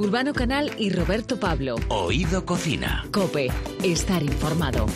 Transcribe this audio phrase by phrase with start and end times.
[0.00, 1.76] Urbano Canal y Roberto Pablo.
[1.88, 3.04] Oído Cocina.
[3.12, 3.48] Cope,
[3.82, 4.86] estar informado.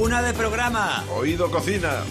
[0.00, 1.04] Una de programa.
[1.14, 2.02] Oído Cocina.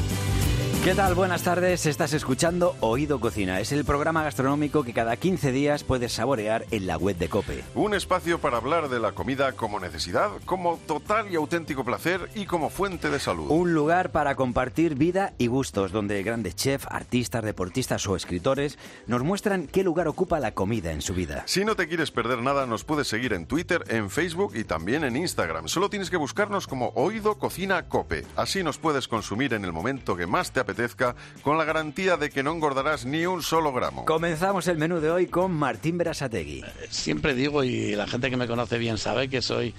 [0.84, 1.16] ¿Qué tal?
[1.16, 1.86] Buenas tardes.
[1.86, 3.62] Estás escuchando Oído Cocina.
[3.62, 7.64] Es el programa gastronómico que cada 15 días puedes saborear en la web de Cope.
[7.74, 12.46] Un espacio para hablar de la comida como necesidad, como total y auténtico placer y
[12.46, 13.50] como fuente de salud.
[13.50, 19.24] Un lugar para compartir vida y gustos, donde grandes chefs, artistas, deportistas o escritores nos
[19.24, 21.44] muestran qué lugar ocupa la comida en su vida.
[21.46, 25.06] Si no te quieres perder nada, nos puedes seguir en Twitter, en Facebook y también
[25.06, 25.70] en Instagram.
[25.70, 28.26] Solo tienes que buscarnos como Oído Cocina Cope.
[28.36, 32.30] Así nos puedes consumir en el momento que más te apetezca con la garantía de
[32.30, 34.06] que no engordarás ni un solo gramo.
[34.06, 36.64] Comenzamos el menú de hoy con Martín Berasategui.
[36.90, 39.74] Siempre digo, y la gente que me conoce bien sabe que soy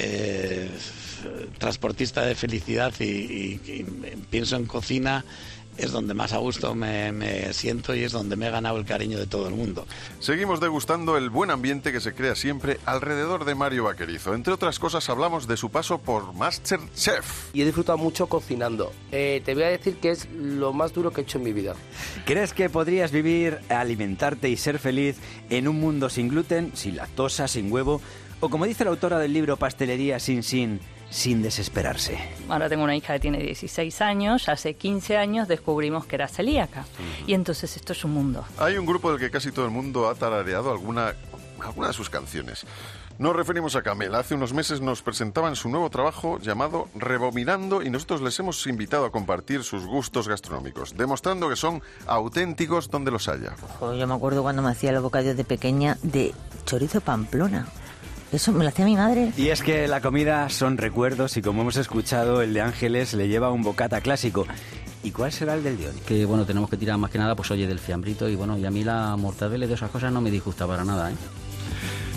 [0.00, 0.68] eh,
[1.58, 3.86] transportista de felicidad y, y
[4.30, 5.24] pienso en cocina
[5.80, 9.18] es donde más a gusto me, siento y es donde me he ganado el cariño
[9.18, 9.86] de todo el mundo.
[10.18, 14.34] Seguimos degustando el buen ambiente que se crea siempre alrededor de Mario Vaquerizo.
[14.34, 17.54] Entre otras cosas hablamos de su paso por Masterchef.
[17.54, 18.92] Y he disfrutado mucho cocinando.
[19.10, 21.52] Eh, te voy a decir que es lo más duro que he hecho en mi
[21.52, 21.74] vida.
[22.26, 25.16] ¿Crees que podrías vivir, alimentarte y ser feliz
[25.48, 28.00] en un mundo sin gluten, sin lactosa, sin huevo?
[28.40, 30.80] O como dice la autora del libro Pastelería sin sin
[31.10, 32.18] sin desesperarse.
[32.48, 36.86] Ahora tengo una hija que tiene 16 años, hace 15 años descubrimos que era celíaca.
[37.26, 38.44] Y entonces esto es un mundo.
[38.58, 41.14] Hay un grupo del que casi todo el mundo ha tarareado alguna,
[41.60, 42.64] alguna de sus canciones.
[43.20, 44.14] Nos referimos a Camel.
[44.14, 49.04] Hace unos meses nos presentaban su nuevo trabajo llamado Rebominando y nosotros les hemos invitado
[49.04, 53.54] a compartir sus gustos gastronómicos, demostrando que son auténticos donde los haya.
[53.80, 56.32] yo me acuerdo cuando me hacía el bocadillo de pequeña de
[56.64, 57.66] chorizo pamplona.
[58.32, 59.32] Eso me lo hacía mi madre.
[59.36, 63.28] Y es que la comida son recuerdos y como hemos escuchado, el de Ángeles le
[63.28, 64.46] lleva un bocata clásico.
[65.02, 67.50] ¿Y cuál será el del de Que bueno, tenemos que tirar más que nada, pues
[67.50, 70.30] oye, del fiambrito y bueno, y a mí la mortadela de esas cosas no me
[70.30, 71.14] disgusta para nada, ¿eh?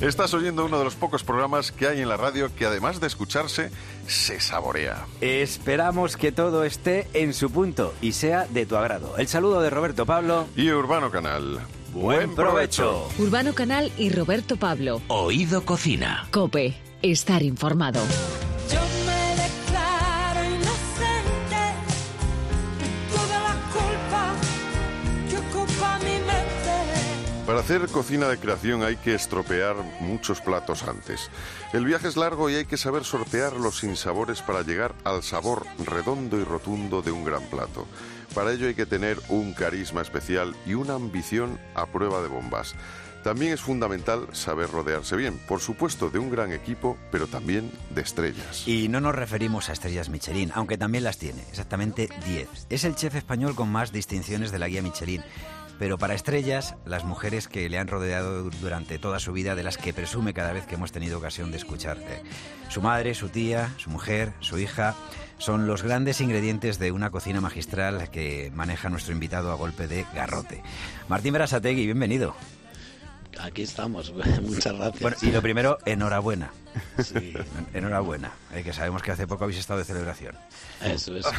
[0.02, 3.08] Estás oyendo uno de los pocos programas que hay en la radio que además de
[3.08, 3.72] escucharse,
[4.06, 5.06] se saborea.
[5.22, 9.18] Esperamos que todo esté en su punto y sea de tu agrado.
[9.18, 11.62] El saludo de Roberto Pablo y Urbano Canal.
[11.94, 13.08] Buen provecho.
[13.20, 15.02] Urbano Canal y Roberto Pablo.
[15.10, 16.28] Oído Cocina.
[16.32, 16.74] Cope.
[17.04, 18.02] Estar informado.
[27.46, 31.30] Para hacer cocina de creación hay que estropear muchos platos antes.
[31.74, 35.68] El viaje es largo y hay que saber sortear los sinsabores para llegar al sabor
[35.86, 37.86] redondo y rotundo de un gran plato.
[38.34, 42.76] Para ello hay que tener un carisma especial y una ambición a prueba de bombas.
[43.24, 48.02] También es fundamental saber rodearse bien, por supuesto, de un gran equipo, pero también de
[48.02, 48.68] estrellas.
[48.68, 52.68] Y no nos referimos a estrellas Michelin, aunque también las tiene, exactamente 10.
[52.70, 55.24] Es el chef español con más distinciones de la guía Michelin.
[55.80, 59.78] Pero para estrellas, las mujeres que le han rodeado durante toda su vida, de las
[59.78, 61.98] que presume cada vez que hemos tenido ocasión de escuchar.
[62.70, 64.96] Su madre, su tía, su mujer, su hija,
[65.38, 70.06] son los grandes ingredientes de una cocina magistral que maneja nuestro invitado a golpe de
[70.14, 70.62] garrote.
[71.10, 72.36] Martín Berasategui, bienvenido.
[73.40, 75.02] Aquí estamos, muchas gracias.
[75.02, 76.52] Bueno, y lo primero, enhorabuena.
[77.04, 77.34] Sí.
[77.74, 80.36] Enhorabuena, eh, que sabemos que hace poco habéis estado de celebración.
[80.82, 81.26] Eso es.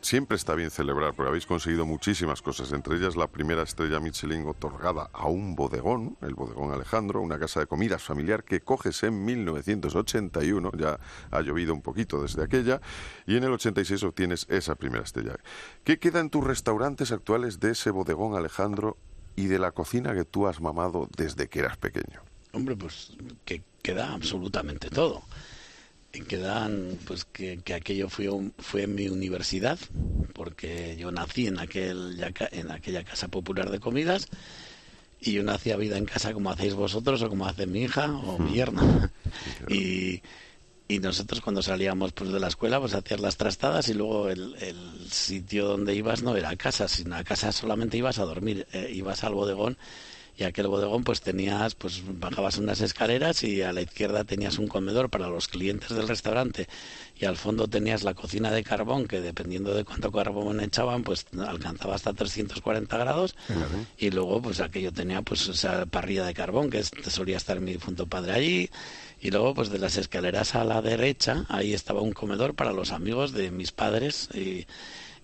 [0.00, 4.46] Siempre está bien celebrar, porque habéis conseguido muchísimas cosas, entre ellas la primera estrella Michelin
[4.46, 9.24] otorgada a un bodegón, el bodegón Alejandro, una casa de comidas familiar que coges en
[9.24, 10.98] 1981, ya
[11.30, 12.80] ha llovido un poquito desde aquella,
[13.26, 15.36] y en el 86 obtienes esa primera estrella.
[15.84, 18.96] ¿Qué queda en tus restaurantes actuales de ese bodegón Alejandro
[19.38, 22.22] y de la cocina que tú has mamado desde que eras pequeño?
[22.52, 23.12] Hombre, pues
[23.44, 25.22] que queda absolutamente todo.
[26.26, 28.28] Quedan, pues que, aquello fue,
[28.58, 29.78] fue mi universidad,
[30.34, 34.26] porque yo nací en, aquel, en aquella casa popular de comidas
[35.20, 38.10] y yo no hacía vida en casa como hacéis vosotros o como hace mi hija
[38.10, 39.12] o mi yerna.
[39.68, 40.20] y,
[40.88, 44.56] y nosotros cuando salíamos pues de la escuela pues hacías las trastadas y luego el,
[45.10, 49.24] sitio donde ibas no era casa, sino a casa solamente ibas a dormir, eh, ibas
[49.24, 49.78] al bodegón
[50.38, 54.68] y aquel bodegón pues tenías, pues bajabas unas escaleras y a la izquierda tenías un
[54.68, 56.68] comedor para los clientes del restaurante
[57.18, 61.26] y al fondo tenías la cocina de carbón que dependiendo de cuánto carbón echaban pues
[61.44, 63.34] alcanzaba hasta 340 grados
[63.98, 68.06] y luego pues aquello tenía pues esa parrilla de carbón que solía estar mi difunto
[68.06, 68.70] padre allí
[69.20, 72.92] y luego pues de las escaleras a la derecha ahí estaba un comedor para los
[72.92, 74.66] amigos de mis padres y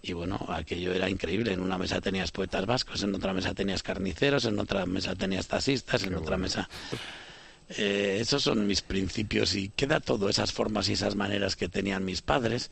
[0.07, 1.55] y bueno, aquello era increíble.
[1.55, 5.49] En una mesa tenías poetas vascos, en otra mesa tenías carniceros, en otra mesa tenías
[5.49, 6.69] taxistas, en otra mesa...
[7.71, 12.05] Eh, esos son mis principios y queda todo, esas formas y esas maneras que tenían
[12.05, 12.71] mis padres.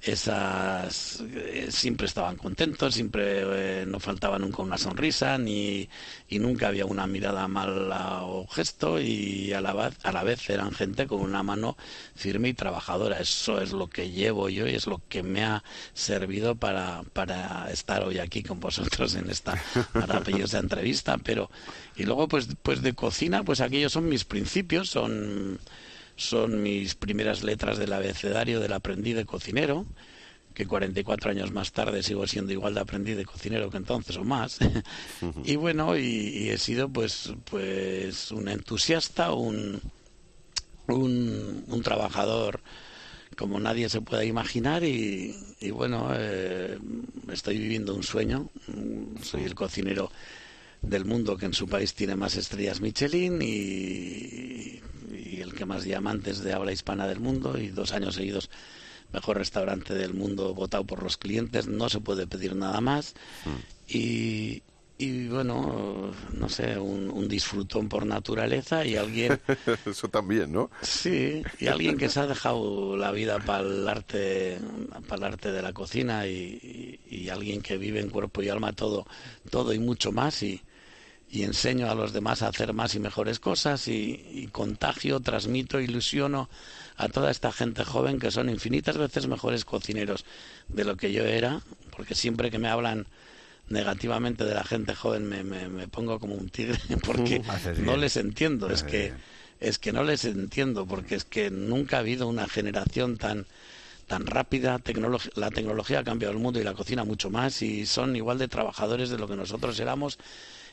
[0.00, 5.88] Esas eh, siempre estaban contentos, siempre eh, no faltaba nunca una sonrisa ni
[6.28, 10.50] y nunca había una mirada mala o gesto y a la, vez, a la vez
[10.50, 11.76] eran gente con una mano
[12.16, 13.20] firme y trabajadora.
[13.20, 15.62] Eso es lo que llevo yo y es lo que me ha
[15.94, 19.62] servido para, para estar hoy aquí con vosotros en esta
[19.94, 21.16] maravillosa entrevista.
[21.18, 21.50] Pero
[21.94, 25.60] y luego pues pues de cocina pues aquellos son mis principios, son
[26.16, 29.86] son mis primeras letras del abecedario del aprendiz de cocinero,
[30.54, 34.24] que 44 años más tarde sigo siendo igual de aprendiz de cocinero que entonces o
[34.24, 34.58] más.
[35.44, 39.80] y bueno, y, he sido pues, pues un entusiasta, un,
[40.88, 42.60] un, trabajador
[43.36, 45.34] como nadie se puede imaginar y,
[45.72, 46.78] bueno, eh,
[47.32, 48.50] estoy viviendo un sueño.
[49.22, 50.10] Soy el cocinero
[50.82, 54.80] del mundo que en su país tiene más estrellas Michelin y,
[55.40, 58.50] el que más diamantes de habla hispana del mundo y dos años seguidos
[59.12, 63.14] mejor restaurante del mundo votado por los clientes, no se puede pedir nada más.
[63.44, 63.94] Mm.
[63.94, 64.62] Y,
[64.96, 69.38] y bueno, no sé, un, disfrutón por naturaleza y alguien...
[69.86, 70.70] Eso también, ¿no?
[70.80, 74.58] Sí, y alguien que se ha dejado la vida para el arte,
[75.08, 78.72] para el arte de la cocina y, y, alguien que vive en cuerpo y alma
[78.72, 79.06] todo,
[79.50, 80.62] todo y mucho más y,
[81.32, 86.50] y enseño a los demás a hacer más y mejores cosas y, contagio, transmito, ilusiono
[86.98, 90.26] a toda esta gente joven que son infinitas veces mejores cocineros
[90.68, 91.62] de lo que yo era,
[91.96, 93.06] porque siempre que me hablan
[93.70, 97.42] negativamente de la gente joven me, me, pongo como un tigre porque
[97.78, 99.14] no les entiendo, es que
[99.58, 103.46] es que no les entiendo porque es que nunca ha habido una generación tan
[104.06, 104.78] tan rápida,
[105.36, 108.48] la tecnología ha cambiado el mundo y la cocina mucho más y son igual de
[108.48, 110.18] trabajadores de lo que nosotros éramos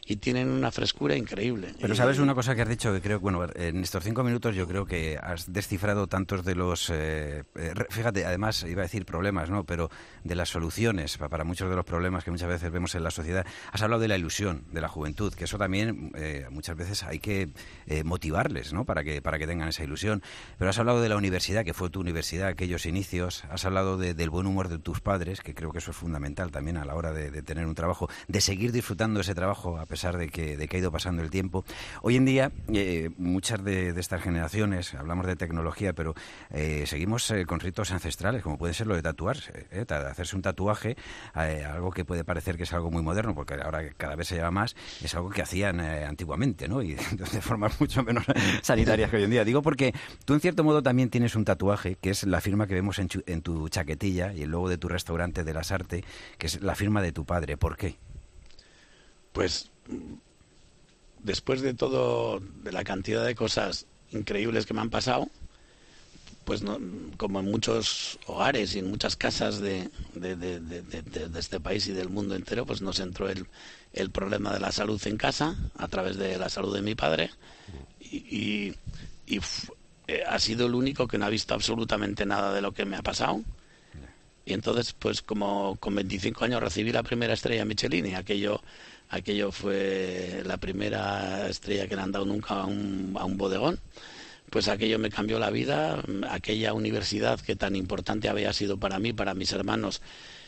[0.06, 1.74] y tienen una frescura increíble.
[1.80, 4.68] Pero sabes una cosa que has dicho que creo, bueno, en estos cinco minutos yo
[4.68, 9.50] creo que has descifrado tantos de los, eh, eh, fíjate, además iba a decir problemas,
[9.50, 9.64] ¿no?
[9.66, 9.90] Pero
[10.24, 13.46] de las soluciones para muchos de los problemas que muchas veces vemos en la sociedad.
[13.72, 17.20] Has hablado de la ilusión, de la juventud, que eso también eh, muchas veces hay
[17.20, 17.50] que
[18.04, 18.86] motivarles, ¿no?
[18.86, 20.22] Para que para que tengan esa ilusión.
[20.58, 23.44] Pero has hablado de la universidad, que fue tu universidad, aquellos inicios.
[23.50, 26.78] Has hablado del buen humor de tus padres, que creo que eso es fundamental también
[26.78, 30.18] a la hora de, de tener un trabajo, de seguir disfrutando ese trabajo pesar pesar
[30.18, 31.66] de que, de que ha ido pasando el tiempo.
[32.02, 36.16] Hoy en día, eh, muchas de, estas generaciones, hablamos de tecnología, pero
[36.52, 40.96] eh, seguimos eh, con ritos ancestrales, como puede ser lo de tatuarse, hacerse un tatuaje,
[41.34, 44.52] algo que puede parecer que es algo muy moderno, porque ahora cada vez se lleva
[44.52, 46.82] más, es algo que hacían antiguamente, ¿no?
[46.82, 48.24] Y de formas mucho menos
[48.62, 49.44] sanitarias que hoy en día.
[49.44, 49.94] Digo porque
[50.24, 53.10] tú, en cierto modo, también tienes un tatuaje, que es la firma que vemos en,
[53.26, 56.06] en tu chaquetilla y el logo de tu restaurante de las Artes,
[56.38, 57.58] que es la firma de tu padre.
[57.58, 57.98] ¿Por qué?
[59.34, 59.72] Pues
[61.24, 65.30] después de todo, de la cantidad de cosas increíbles que me han pasado,
[66.46, 66.64] pues
[67.18, 69.90] como en muchos hogares y en muchas casas de,
[71.38, 73.46] este país y del mundo entero, pues nos entró el,
[73.94, 77.30] el, problema de la salud en casa a través de la salud de mi padre
[78.12, 78.74] y,
[80.08, 82.98] eh, ha sido el único que no ha visto absolutamente nada de lo que me
[82.98, 83.42] ha pasado.
[84.44, 88.62] Y entonces, pues como con 25 años recibí la primera estrella Michelin y aquello
[89.10, 93.80] aquello fue la primera estrella que le han dado nunca a un, a un bodegón
[94.50, 99.14] pues aquello me cambió la vida, aquella universidad que tan importante había sido para mí,
[99.14, 100.02] para mis hermanos,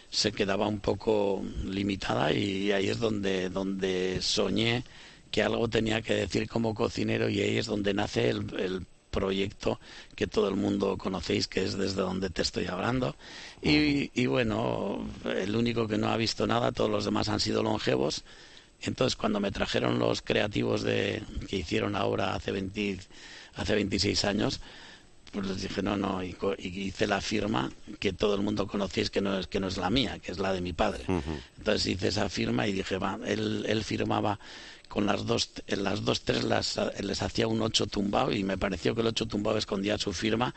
[0.10, 4.84] se quedaba un poco limitada y ahí es donde, donde soñé
[5.30, 9.78] que algo tenía que decir como cocinero y ahí es donde nace el, proyecto
[10.16, 13.18] que todo el mundo conocéis, que es desde donde te estoy hablando.
[13.62, 18.24] Y bueno, el único que no ha visto nada, todos los demás han sido longevos
[18.84, 23.00] entonces, cuando me trajeron los creativos de, que hicieron ahora hace, 20,
[23.56, 24.62] hace 26 años,
[25.32, 29.22] pues les dije, no, no, y, hice la firma que todo el mundo conocéis que
[29.22, 31.06] no es, que no es la mía, que es la de mi padre.
[31.58, 34.40] Entonces hice esa firma y dije, va, él, él firmaba
[34.90, 38.58] con las dos, en las dos tres las, les hacía un ocho tumbado y me
[38.58, 40.54] pareció que el ocho tumbado escondía su firma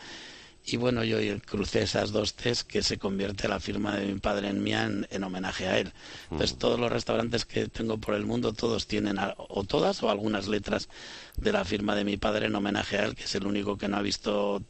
[0.67, 4.49] y bueno, yo crucé esas dos T's que se convierte la firma de mi padre
[4.49, 5.93] en mía en, homenaje a él.
[6.31, 10.49] Entonces, todos los restaurantes que tengo por el mundo, todos tienen, o todas o algunas
[10.49, 10.89] letras
[11.37, 13.89] de la firma de mi padre en homenaje a él, que es el único que
[13.89, 14.63] no ha visto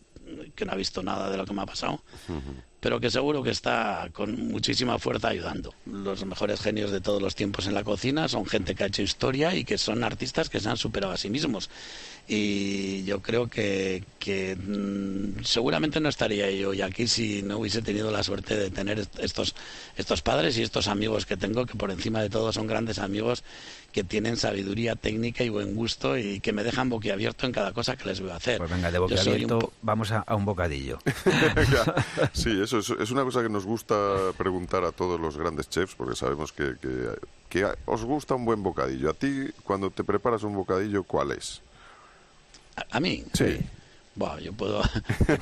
[0.54, 2.02] que no ha visto nada de lo que me ha pasado,
[2.84, 5.72] pero que seguro que está con muchísima fuerza ayudando.
[5.86, 9.00] Los mejores genios de todos los tiempos en la cocina son gente que ha hecho
[9.00, 11.70] historia y que son artistas que se han superado a sí mismos
[12.26, 17.82] y yo creo que, que mm, seguramente no estaría yo hoy aquí si no hubiese
[17.82, 19.54] tenido la suerte de tener estos,
[19.96, 23.44] estos padres y estos amigos que tengo, que por encima de todo son grandes amigos
[23.92, 27.96] que tienen sabiduría técnica y buen gusto y que me dejan boquiabierto en cada cosa
[27.96, 28.58] que les voy a hacer.
[28.58, 30.98] Pues venga, de boquiabierto vamos a, un bocadillo.
[32.32, 35.68] sí, eso eso, es, es una cosa que nos gusta preguntar a todos los grandes
[35.68, 37.10] chefs, porque sabemos que, que,
[37.48, 39.10] que os gusta un buen bocadillo.
[39.10, 41.62] A ti, cuando te preparas un bocadillo, ¿cuál es?
[42.76, 43.24] ¿A, a mí?
[43.32, 43.58] Sí.
[44.16, 44.80] Bueno, yo puedo,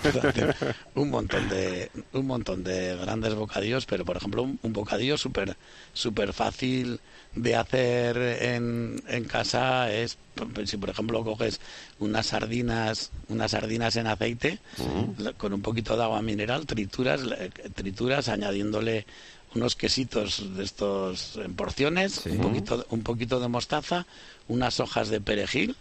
[0.03, 0.57] puedo hacer
[0.95, 5.57] un montón de un montón de grandes bocadillos, pero por ejemplo un, un bocadillo súper
[5.93, 6.99] súper fácil
[7.35, 10.17] de hacer en, en casa es
[10.55, 11.61] p- si por ejemplo coges
[11.99, 14.59] unas sardinas unas sardinas en aceite
[15.37, 17.21] con un poquito de agua mineral trituras
[17.75, 19.05] trituras añadiéndole
[19.55, 24.07] unos quesitos de estos en porciones un poquito un poquito de mostaza
[24.49, 25.77] unas hojas de perejil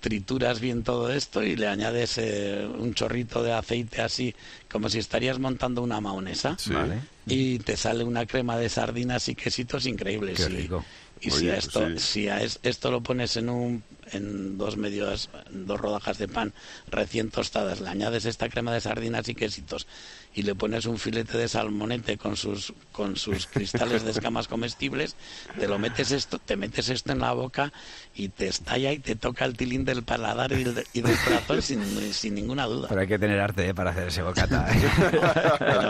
[0.00, 4.34] trituras bien todo esto y le añades eh, un chorrito de aceite así,
[4.70, 6.56] como si estarías montando una maonesa.
[6.58, 6.72] Sí.
[6.72, 7.00] Vale.
[7.26, 10.38] Y te sale una crema de sardinas y quesitos increíbles.
[10.38, 10.84] Qué y, rico.
[11.20, 11.98] y Oye, si, a pues esto, sí.
[11.98, 16.28] si a es- esto lo pones en un en dos medios, en dos rodajas de
[16.28, 16.54] pan
[16.90, 19.86] recién tostadas, le añades esta crema de sardinas y quesitos
[20.34, 25.16] y le pones un filete de salmonete con sus con sus cristales de escamas comestibles,
[25.58, 27.72] te lo metes esto, te metes esto en la boca
[28.14, 31.62] y te estalla y te toca el tilín del paladar y, del- y del corazón
[31.62, 32.88] sin, sin ninguna duda.
[32.88, 33.74] Pero hay que tener arte ¿eh?
[33.74, 34.66] para hacer ese bocata.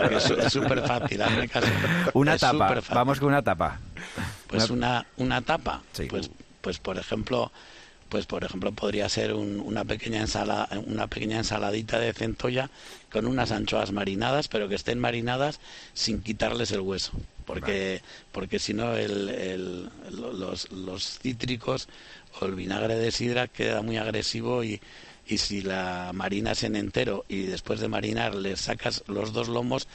[0.09, 1.67] Que es súper fácil, hazme caso.
[2.13, 2.81] una Es tapa.
[2.93, 3.79] Vamos con una tapa.
[4.47, 6.05] Pues una, una tapa, Sí.
[6.05, 6.29] pues,
[6.61, 7.51] pues por ejemplo,
[8.09, 12.69] pues por ejemplo podría ser un- una pequeña ensala, una pequeña ensaladita de centolla
[13.11, 15.59] con unas anchoas marinadas, pero que estén marinadas
[15.93, 17.11] sin quitarles el hueso,
[17.45, 18.01] porque
[18.31, 21.87] porque si no el, el- lo- los, los cítricos
[22.41, 24.81] o el vinagre de sidra queda muy agresivo y
[25.31, 29.87] y si la marinas en entero y después de marinar le sacas los dos lomos,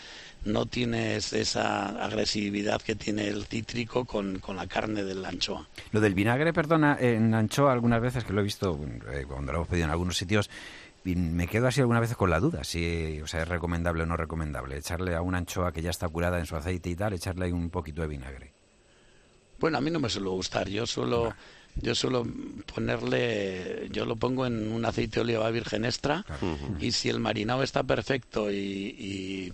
[0.44, 5.68] no tienes esa agresividad que tiene el cítrico con, con la carne de la anchoa.
[5.92, 8.78] Lo del vinagre, perdona, en anchoa algunas veces, que lo he visto
[9.12, 10.50] eh, cuando lo hemos pedido en algunos sitios,
[11.04, 14.06] y me quedo así algunas veces con la duda, si o sea, es recomendable o
[14.06, 14.78] no recomendable.
[14.78, 17.52] Echarle a una anchoa que ya está curada en su aceite y tal, echarle ahí
[17.52, 18.52] un poquito de vinagre.
[19.60, 20.68] Bueno, a mí no me suele gustar.
[20.68, 21.34] Yo suelo,
[21.76, 22.26] yo suelo
[22.74, 26.24] ponerle, yo lo pongo en un aceite de oliva virgen extra
[26.80, 29.52] y si el marinado está perfecto y, y,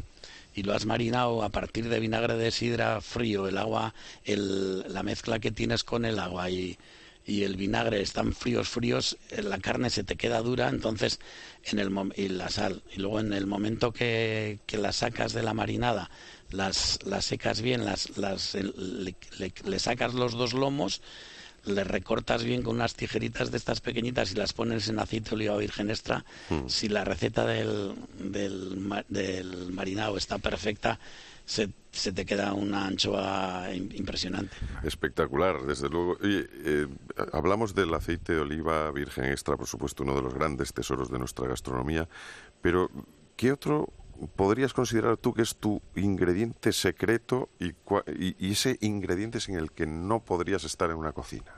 [0.54, 5.02] y lo has marinado a partir de vinagre de sidra frío, el agua, el, la
[5.02, 6.78] mezcla que tienes con el agua y,
[7.26, 11.20] y el vinagre están fríos, fríos, eh, la carne se te queda dura, entonces
[11.64, 12.82] en el y la sal.
[12.92, 16.10] Y luego en el momento que, que la sacas de la marinada
[16.52, 21.00] las, las secas bien, las, las le sacas los dos lomos,
[21.64, 25.36] le recortas bien con unas tijeritas de estas pequeñitas y las pones en aceite de
[25.36, 26.24] oliva virgen extra.
[26.66, 30.98] Si la receta del, del, del marinado está perfecta,
[31.44, 34.56] se, se te queda una anchoa im- impresionante.
[34.84, 36.16] Espectacular, desde luego.
[36.22, 36.86] Y, eh,
[37.32, 41.18] hablamos del aceite de oliva virgen extra, por supuesto, uno de los grandes tesoros de
[41.18, 42.08] nuestra gastronomía.
[42.62, 42.90] Pero,
[43.36, 43.92] ¿qué otro
[44.36, 47.68] podrías considerar tú que es tu ingrediente secreto y,
[48.18, 51.54] y- y ese ingrediente sin el que no podrías estar en una cocina?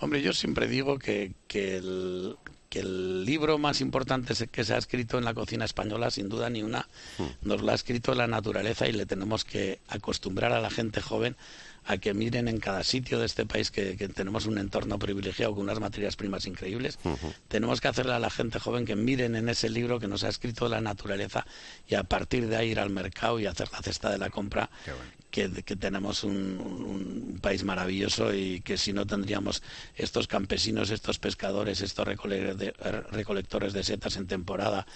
[0.00, 2.36] Hombre, yo siempre digo que, que, el,
[2.68, 6.50] que el libro más importante que se ha escrito en la cocina española, sin duda
[6.50, 6.88] ni una,
[7.42, 11.36] nos lo ha escrito la naturaleza y le tenemos que acostumbrar a la gente joven
[11.86, 15.54] a que miren en cada sitio de este país que, que tenemos un entorno privilegiado
[15.54, 16.98] con unas materias primas increíbles.
[17.48, 20.28] Tenemos que hacerle a la gente joven que miren en ese libro que nos ha
[20.28, 21.46] escrito la naturaleza
[21.88, 24.70] y a partir de ahí ir al mercado y hacer la cesta de la compra
[25.34, 29.62] que, que tenemos un, país maravilloso y que si no tendríamos
[29.96, 32.70] estos campesinos, estos pescadores, estos recole- de-
[33.10, 34.86] recolectores de setas en temporada,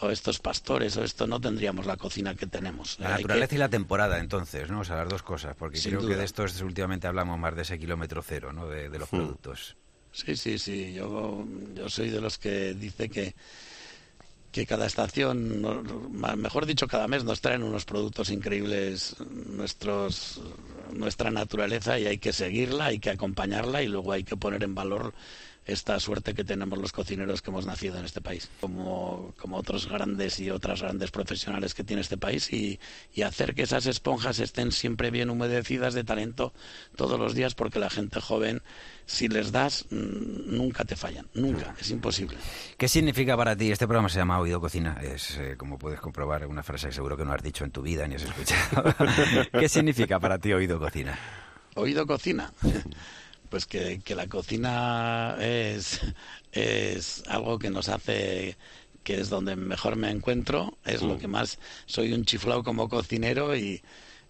[0.00, 2.98] o estos pastores, o esto, no tendríamos la cocina que tenemos.
[2.98, 4.80] La Hay naturaleza que- y la temporada, entonces, ¿no?
[4.80, 7.54] O sea, las dos cosas, porque Sin creo que de esto es- últimamente hablamos más
[7.54, 8.68] de ese kilómetro cero, ¿no?
[8.68, 9.76] De, de los productos.
[10.12, 10.92] Sí, sí, sí.
[10.92, 13.34] Yo, yo soy de los que dice que,
[14.54, 15.66] que cada estación,
[16.36, 19.16] mejor dicho, cada mes nos traen unos productos increíbles
[20.92, 24.76] nuestra naturaleza y hay que seguirla, hay que acompañarla y luego hay que poner en
[24.76, 25.12] valor
[25.66, 29.88] esta suerte que tenemos los cocineros que hemos nacido en este país, como, como otros
[29.88, 32.78] grandes y otras grandes profesionales que tiene este país y,
[33.14, 36.52] y hacer que esas esponjas estén siempre bien humedecidas de talento
[36.96, 38.62] todos los días porque la gente joven,
[39.06, 42.36] si les das, mm, nunca te fallan, nunca, es imposible.
[42.76, 43.70] ¿Qué significa para ti?
[43.70, 44.98] Este programa se llama Oído Cocina.
[45.02, 47.82] Es, eh, como puedes comprobar, una frase que seguro que no has dicho en tu
[47.82, 48.94] vida ni has escuchado.
[49.58, 51.18] ¿Qué significa para ti Oído Cocina?
[51.74, 52.52] ¿Oído cocina?
[53.54, 56.00] Pues que, que la cocina es,
[56.50, 58.56] es algo que nos hace
[59.04, 63.54] que es donde mejor me encuentro, es lo que más soy un chiflado como cocinero
[63.54, 63.80] y,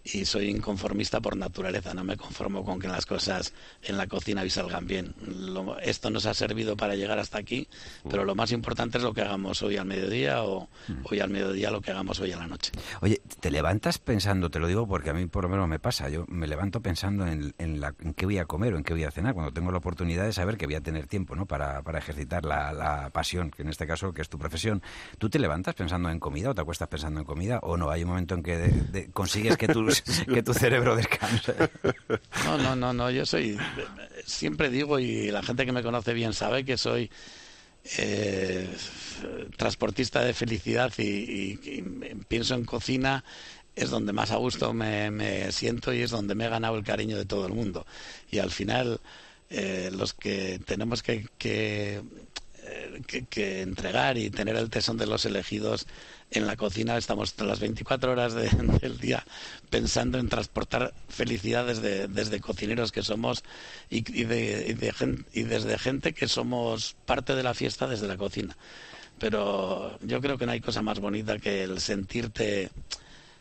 [0.05, 4.41] y soy inconformista por naturaleza, no me conformo con que las cosas en la cocina
[4.41, 5.13] hoy salgan bien.
[5.25, 7.67] Lo- esto nos ha servido para llegar hasta aquí,
[8.09, 10.69] pero lo más importante es lo que hagamos hoy al mediodía o
[11.09, 12.71] hoy al mediodía lo que hagamos hoy a la noche.
[13.01, 16.07] Oye, ¿te levantas pensando, te lo digo porque a mí por lo menos me pasa,
[16.09, 18.93] yo me levanto pensando en, en, la- en qué voy a comer o en qué
[18.93, 21.47] voy a cenar, cuando tengo la oportunidad de saber que voy a tener tiempo ¿no?
[21.47, 24.83] para, para ejercitar la, la pasión, que en este caso que es tu profesión.
[25.17, 27.89] ¿Tú te levantas pensando en comida o te acuestas pensando en comida o no?
[27.89, 29.94] Hay un momento en que de- de- consigues que, tus-
[30.33, 31.53] que tu cerebro descanse.
[32.45, 33.57] No, no, no, no, yo soy,
[34.25, 37.09] siempre digo y la gente que me conoce bien sabe que soy
[37.97, 38.67] eh,
[39.57, 41.81] transportista de felicidad y, y- y
[42.27, 43.23] pienso en cocina
[43.75, 46.83] es donde más a gusto me, me siento y es donde me he ganado el
[46.83, 47.85] cariño de todo el mundo.
[48.31, 49.01] Y al final
[49.49, 52.01] eh, los que tenemos que, que,
[52.63, 55.87] eh, que- que entregar y tener el tesón de los elegidos
[56.31, 58.49] en la cocina estamos las 24 horas de-
[58.81, 59.23] del día
[59.69, 62.07] pensando en transportar felicidad desde,
[62.39, 63.43] cocineros que somos
[63.89, 64.75] y, de,
[65.33, 68.55] y desde gente que somos parte de la fiesta desde la cocina.
[69.17, 72.69] Pero yo creo que no hay cosa más bonita que el sentirte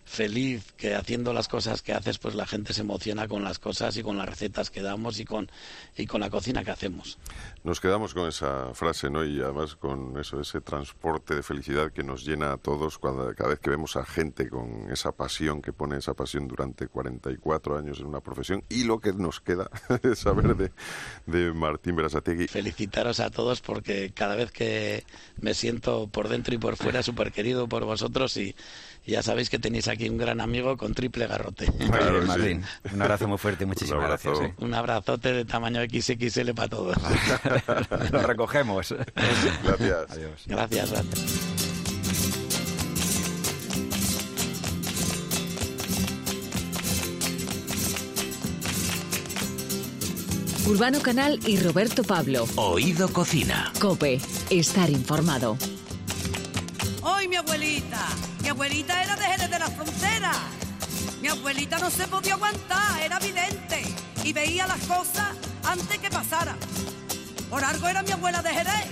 [0.05, 3.97] feliz que haciendo las cosas que haces pues la gente se emociona con las cosas
[3.97, 5.51] y con las recetas que damos y con
[5.97, 7.19] y con la cocina que hacemos.
[7.63, 9.25] Nos quedamos con esa frase, ¿no?
[9.25, 13.51] Y además con eso, ese transporte de felicidad que nos llena a todos cuando, cada
[13.51, 18.01] vez que vemos a gente con esa pasión, que pone esa pasión durante 44 años
[18.01, 18.65] en una profesión.
[18.69, 19.71] Y lo que nos queda
[20.03, 20.73] es saber de,
[21.27, 22.49] de Martín Berasategui.
[22.49, 25.05] Felicitaros a todos porque cada vez que
[25.41, 28.55] me siento por dentro y por fuera súper querido por vosotros y
[29.07, 31.71] ya sabéis que tenéis aquí un gran amigo con triple garrote.
[31.79, 32.65] Bien, Martín.
[32.93, 34.31] Un abrazo muy fuerte y muchísimas Un abrazo.
[34.31, 34.51] gracias.
[34.51, 34.55] ¿eh?
[34.65, 36.97] Un abrazote de tamaño XXL para todos.
[38.13, 38.95] Lo recogemos.
[39.65, 40.11] Gracias.
[40.11, 40.43] Adiós.
[40.47, 41.45] Gracias, gracias.
[50.67, 52.47] Urbano Canal y Roberto Pablo.
[52.57, 53.71] Oído Cocina.
[53.81, 54.19] Cope,
[54.51, 55.59] estar informado.
[57.03, 58.07] ¡Ay, mi abuelita!
[58.45, 60.33] Mi abuelita era de Jerez de la Frontera.
[61.23, 63.83] Mi abuelita no se podía aguantar, era vidente
[64.23, 65.29] y veía las cosas
[65.65, 66.59] antes que pasaran.
[67.49, 68.87] Por algo era mi abuela de Jerez,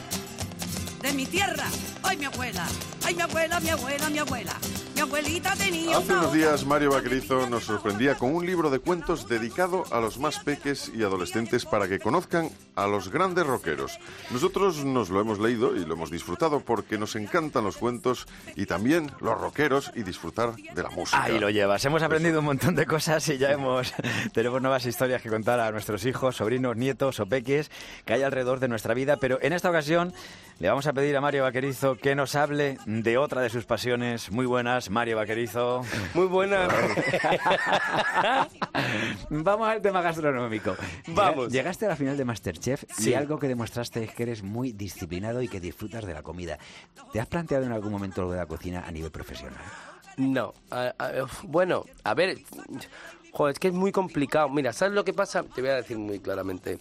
[1.03, 1.67] de mi tierra.
[2.03, 2.67] ¡Ay, mi abuela!
[3.05, 4.57] ¡Ay, mi abuela, mi abuela, mi abuela!
[4.95, 9.29] Mi abuelita tenía Hace unos días Mario Vaquerizo nos sorprendía con un libro de cuentos
[9.29, 13.99] dedicado a los más peques y adolescentes para que conozcan a los grandes rockeros.
[14.31, 18.27] Nosotros nos lo hemos leído y lo hemos disfrutado porque nos encantan los cuentos
[18.57, 21.23] y también los rockeros y disfrutar de la música.
[21.23, 21.85] Ahí lo llevas.
[21.85, 23.93] Hemos aprendido un montón de cosas y ya hemos
[24.33, 27.71] tenemos nuevas historias que contar a nuestros hijos, sobrinos, nietos o peques
[28.05, 29.17] que hay alrededor de nuestra vida.
[29.17, 30.13] Pero en esta ocasión
[30.59, 34.31] le vamos a pedir a Mario Vaquerizo que nos hable de otra de sus pasiones
[34.31, 34.82] muy buenas.
[34.91, 35.83] Mario Vaquerizo.
[36.15, 36.69] Muy buena.
[39.31, 40.77] Vamos al tema gastronómico.
[41.09, 41.51] Vamos.
[41.53, 45.43] Llegaste a la final de Masterchef y algo que demostraste es que eres muy disciplinado
[45.43, 46.59] y que disfrutas de la comida.
[47.13, 49.59] ¿Te has planteado en algún momento lo de la cocina a nivel profesional?
[50.17, 51.11] No, a- a-
[51.45, 52.39] bueno, a ver,
[53.33, 54.49] joder, es que es muy complicado.
[54.49, 55.43] Mira, ¿sabes lo que pasa?
[55.43, 56.79] Te voy a decir muy claramente.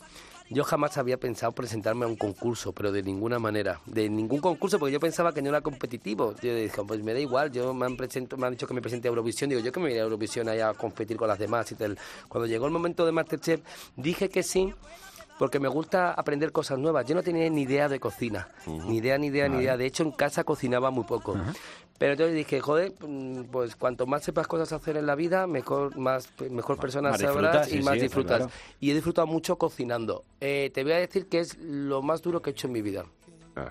[0.52, 4.78] Yo jamás había pensado presentarme a un concurso, pero de ninguna manera, de ningún concurso,
[4.78, 6.36] porque yo pensaba que no era competitivo.
[6.42, 8.82] Yo dije, pues me da igual, yo me han, presento, me han dicho que me
[8.82, 11.40] presente a Eurovisión, digo, yo que me voy a Eurovisión allá a competir con las
[11.40, 11.98] demás y tal.
[12.28, 13.62] Cuando llegó el momento de Masterchef,
[13.96, 14.74] dije que sí,
[15.40, 17.06] porque me gusta aprender cosas nuevas.
[17.08, 19.78] Yo no tenía ni idea de cocina, ni idea, ni idea, ni idea.
[19.78, 21.38] De hecho, en casa cocinaba muy poco.
[22.02, 25.96] Pero entonces dije, joder, mm, pues cuanto más sepas cosas hacer en la vida, mejor,
[25.98, 28.38] más, mejor persona más sabrás y más sí, disfrutas.
[28.38, 28.52] claro.
[28.80, 30.24] Y he disfrutado mucho cocinando.
[30.40, 32.82] Eh, te voy a decir que es lo más duro que he hecho en mi
[32.82, 33.06] vida.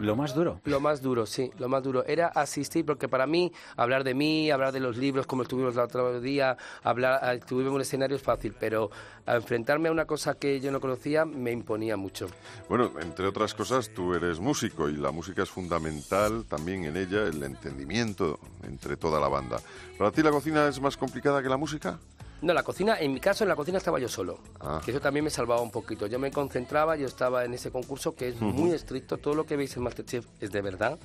[0.01, 0.61] Lo más duro.
[0.65, 2.05] Lo más duro, sí, lo más duro.
[2.07, 5.81] Era asistir, porque para mí, hablar de mí, hablar de los libros, como estuvimos el
[5.81, 8.91] otro día, hablar, estuvimos en un escenario es fácil, pero
[9.27, 12.27] a enfrentarme a una cosa que yo no conocía me imponía mucho.
[12.69, 17.27] Bueno, entre otras cosas, tú eres músico y la música es fundamental también en ella,
[17.27, 19.59] el entendimiento entre toda la banda.
[19.99, 21.99] ¿Para ti la cocina es más complicada que la música?
[22.43, 24.39] No, la cocina, en mi caso, en la cocina estaba yo solo.
[24.61, 24.81] Ah.
[24.85, 26.07] Que eso también me salvaba un poquito.
[26.07, 29.19] Yo me concentraba, yo estaba en ese concurso que es muy estricto.
[29.19, 30.99] Todo lo que veis en Masterchef es de verdad.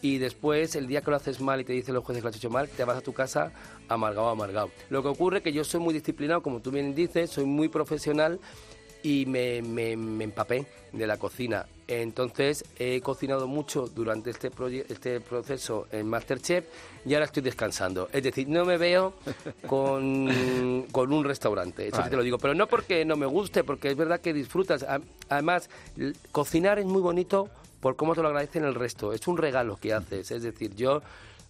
[0.00, 2.30] Y después, el día que lo haces mal y te dicen los jueces que lo
[2.30, 3.52] has hecho mal, te vas a tu casa
[3.88, 4.70] amargado, amargado.
[4.90, 7.68] Lo que ocurre es que yo soy muy disciplinado, como tú bien dices, soy muy
[7.68, 8.40] profesional
[9.04, 11.66] y me, me- me empapé de la cocina.
[12.00, 14.50] Entonces he cocinado mucho durante este,
[14.88, 16.64] este proceso en Masterchef
[17.04, 18.08] y ahora estoy descansando.
[18.12, 19.14] Es decir, no me veo
[19.66, 22.38] con, con un restaurante, eso sí te lo digo.
[22.38, 24.86] Pero no porque no me guste, porque es verdad que disfrutas.
[25.28, 25.68] Además,
[26.30, 27.50] cocinar es muy bonito
[27.80, 29.12] por cómo te lo agradecen el resto.
[29.12, 30.30] Es un regalo que haces.
[30.30, 31.02] Es decir, yo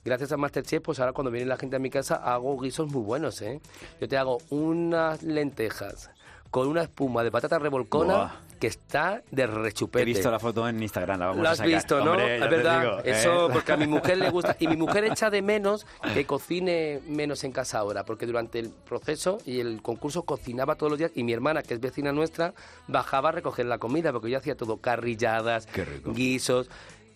[0.04, 3.02] gracias a Masterchef, pues ahora cuando viene la gente a mi casa hago guisos muy
[3.02, 3.60] buenos, ¿eh?
[4.00, 6.10] Yo te hago unas lentejas
[6.50, 8.40] con una espuma de patata revolcona.
[8.62, 10.02] Que está de rechupete.
[10.02, 11.74] He visto la foto en Instagram, la vamos Lo a has sacar.
[11.74, 12.12] visto, ¿no?
[12.12, 12.80] Hombre, es verdad.
[12.80, 13.02] digo, ¿eh?
[13.20, 14.56] Eso porque a mi mujer le gusta.
[14.60, 18.70] Y mi mujer echa de menos que cocine menos en casa ahora, porque durante el
[18.70, 21.10] proceso y el concurso cocinaba todos los días.
[21.16, 22.54] Y mi hermana, que es vecina nuestra,
[22.86, 25.66] bajaba a recoger la comida, porque yo hacía todo carrilladas,
[26.04, 26.70] guisos.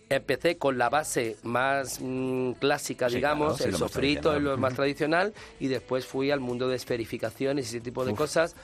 [0.09, 5.33] Empecé con la base más mm, clásica, Sí, digamos, claro, el sofrito, lo más tradicional,
[5.61, 8.17] y después fui al mundo de esferificaciones y ese tipo de Uf.
[8.17, 8.55] cosas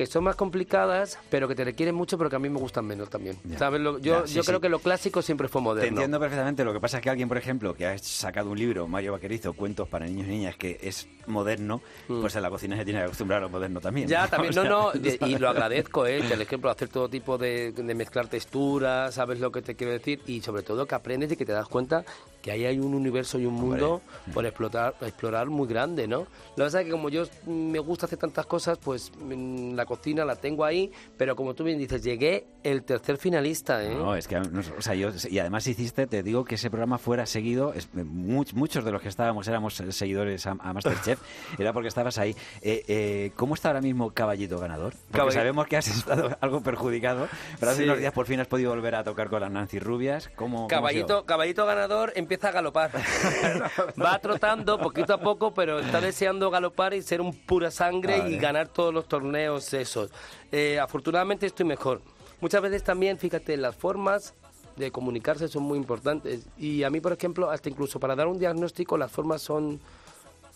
[0.00, 2.86] que son más complicadas, pero que te requieren mucho, pero que a mí me gustan
[2.86, 3.36] menos también.
[3.44, 3.58] Ya.
[3.58, 3.82] ¿Sabes?
[3.82, 5.82] Lo- yo Ya, sí, yo creo que lo clásico siempre fue moderno.
[5.82, 6.64] Te entiendo perfectamente.
[6.64, 9.52] Lo que pasa es que alguien, por ejemplo, que ha sacado un libro, Mario Vaquerizo,
[9.52, 13.04] Cuentos para niños y niñas, que es moderno, pues en la cocina se tiene que
[13.04, 14.06] acostumbrar a lo moderno también.
[14.06, 14.10] Mm.
[14.10, 16.22] Ya, también, no, no, O sea, de- y lo agradezco, ¿eh?
[16.26, 20.22] Por ejemplo, hacer todo tipo de, de mezclar texturas, sabes lo que te quiero decir,
[20.26, 22.06] y sobre todo que aprendes y que te das cuenta
[22.42, 24.00] que ahí hay un universo y un mundo
[24.32, 26.20] por explotar, explorar muy grande, ¿no?
[26.20, 26.26] Lo
[26.56, 30.24] que pasa es que como yo me gusta hacer tantas cosas, pues mm, la cocina
[30.24, 33.94] la tengo ahí, pero como tú bien dices, llegué el tercer finalista, ¿eh?
[33.94, 37.26] No, es que, o sea, yo, y además hiciste, te digo, que ese programa fuera
[37.26, 41.20] seguido, es- much- muchos de los que estábamos éramos seguidores a, a Masterchef,
[41.58, 42.34] era porque estabas ahí.
[42.62, 44.94] Eh, eh, ¿Cómo está ahora mismo Caballito Ganador?
[45.10, 47.84] Porque Caballi- sabemos que has estado algo perjudicado, pero hace Sí.
[47.88, 50.30] unos días por fin has podido volver a tocar con las Nancy Rubias.
[50.36, 51.06] ¿Cómo, cómo ha sido?
[51.06, 52.92] Caballito, caballito ganador empieza a galopar.
[54.00, 58.30] Va trotando poquito a poco, pero está deseando galopar y ser un pura sangre Vale.
[58.30, 60.10] y ganar todos los torneos esos.
[60.52, 62.00] Eh, afortunadamente estoy mejor.
[62.40, 64.34] Muchas veces también, fíjate, las formas
[64.76, 66.46] de comunicarse son muy importantes.
[66.56, 69.80] Y a mí, por ejemplo, hasta incluso para dar un diagnóstico, las formas son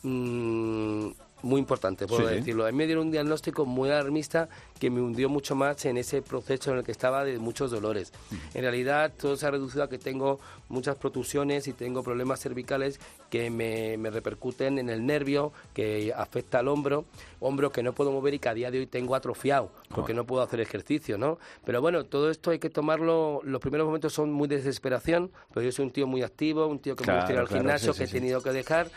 [0.04, 1.10] mm,
[1.44, 2.36] muy importantes, puedo Sí.
[2.36, 2.66] decirlo.
[2.66, 4.48] A mí me dieron un diagnóstico muy alarmista
[4.80, 8.12] que me hundió mucho más en ese proceso en el que estaba de muchos dolores.
[8.54, 12.98] En realidad, todo se ha reducido a que tengo muchas protusiones y tengo problemas cervicales
[13.30, 17.04] que me, me repercuten en el nervio, que afecta al hombro,
[17.40, 20.24] hombro que no puedo mover y que a día de hoy tengo atrofiado, porque no
[20.24, 21.38] puedo hacer ejercicio, ¿no?
[21.64, 25.62] Pero bueno, todo esto hay que tomarlo, los primeros momentos son muy de desesperación, pero
[25.64, 27.62] yo soy un tío muy activo, un tío que me gusta ir Claro, al claro,
[27.62, 28.88] gimnasio, sí, que sí, he tenido que dejar,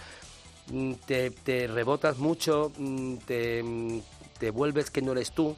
[1.06, 4.00] te, te rebotas mucho, mm, te, mm,
[4.40, 5.56] te vuelves que no eres tú,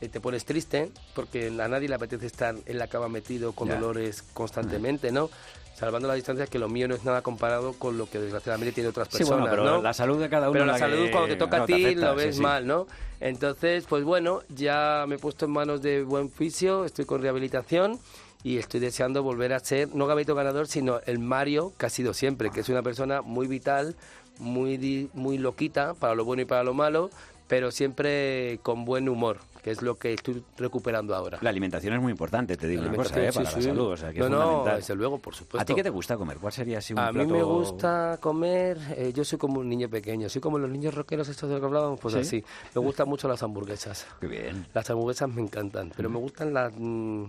[0.00, 3.68] eh, te pones triste, porque a nadie le apetece estar en la cama metido con
[3.68, 5.30] dolores constantemente, ¿no?
[5.74, 8.90] Salvando la distancia que lo mío no es nada comparado con lo que desgraciadamente tiene
[8.90, 9.82] otras Sí, personas, bueno, pero ¿no?
[9.82, 12.12] la salud de cada uno Pero la, la salud cuando te toca a ti afecta,
[12.12, 12.42] lo sí, ves sí.
[12.42, 12.86] mal, ¿no?
[13.20, 17.98] Entonces, pues bueno, ya me he puesto en manos de buen fisio, estoy con rehabilitación
[18.44, 22.12] y estoy deseando volver a ser, no Gabito ganador, sino el Mario que ha sido
[22.12, 23.96] siempre, que es una persona muy vital,
[24.38, 27.10] muy, muy loquita, para lo bueno y para lo malo,
[27.48, 31.38] pero siempre con buen humor, que es lo que estoy recuperando ahora.
[31.42, 33.30] La alimentación es muy importante, te digo La una cosa, ¿eh?
[33.32, 33.68] para sí, la sí.
[33.68, 35.60] salud, o sea, que no, es no, desde luego, por supuesto.
[35.60, 36.38] ¿A ti qué te gusta comer?
[36.38, 37.34] ¿Cuál sería así un A mí plato?
[37.34, 41.28] me gusta comer, eh, yo soy como un niño pequeño, soy como los niños rockeros
[41.28, 42.20] estos de los que hablábamos, pues ¿Sí?
[42.20, 42.44] así.
[42.74, 44.06] Me gustan mucho las hamburguesas.
[44.20, 44.66] Qué bien.
[44.72, 47.24] Las hamburguesas me encantan, pero me gustan las mm,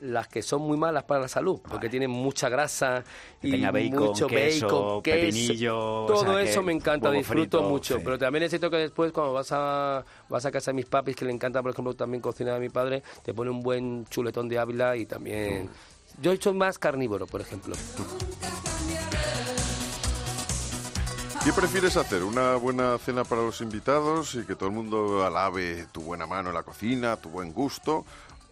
[0.00, 3.04] las que son muy malas para la salud, porque tienen mucha grasa
[3.42, 7.58] y bacon, mucho queso, bacon, queso, pepinillo, o todo sea, eso que me encanta, disfruto
[7.58, 8.02] frito, mucho, sí.
[8.04, 11.24] pero también necesito que después cuando vas a vas a casa de mis papis que
[11.24, 14.58] le encanta, por ejemplo, también cocinar a mi padre, te pone un buen chuletón de
[14.58, 15.68] Ávila y también
[16.20, 17.74] yo soy más carnívoro, por ejemplo.
[21.44, 22.22] ¿Qué prefieres hacer?
[22.22, 26.50] ¿Una buena cena para los invitados y que todo el mundo alabe tu buena mano
[26.50, 28.04] en la cocina, tu buen gusto,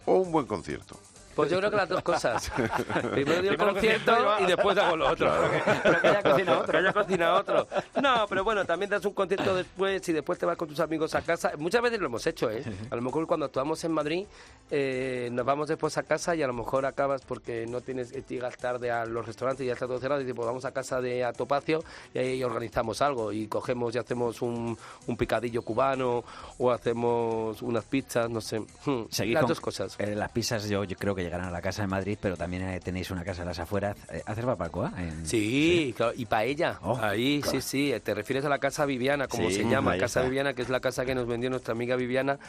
[0.05, 0.99] o un buen concierto?
[1.35, 2.51] Pues yo creo que las dos cosas.
[3.11, 5.31] Primero digo el concierto y después hago lo otro.
[5.83, 6.71] Pero que haya cocinado otro.
[6.71, 7.67] Que haya cocinado otro.
[8.01, 11.15] No, pero bueno, también das un concierto después y después te vas con tus amigos
[11.15, 11.51] a casa.
[11.57, 12.63] Muchas veces lo hemos hecho, ¿eh?
[12.91, 14.25] A lo mejor cuando actuamos en Madrid
[14.71, 18.23] eh, nos vamos después a casa y a lo mejor acabas porque no tienes, eh,
[18.27, 20.71] llegas tarde a los restaurantes y ya está todo cerrado y dices, pues vamos a
[20.71, 26.23] casa de Atopacio y ahí organizamos algo y cogemos y hacemos un, un picadillo cubano
[26.57, 28.59] o hacemos unas pizzas, no sé.
[28.85, 29.95] Hmm, Seguís Las con- dos cosas.
[29.99, 32.63] eh, las pizzas yo, yo creo que llegarán a la casa de Madrid, pero también
[32.67, 33.95] eh, tenéis una casa en las afueras.
[34.11, 34.91] Eh, ¿Haces barbacoa?
[34.97, 36.79] En- Sí, y paella.
[36.81, 37.61] Oh, Ahí, claro.
[37.61, 37.99] sí, sí.
[38.03, 40.21] Te refieres a la casa Viviana, como Sí, se llama, casa está.
[40.23, 42.39] Viviana, que es la casa que nos vendió nuestra amiga Viviana.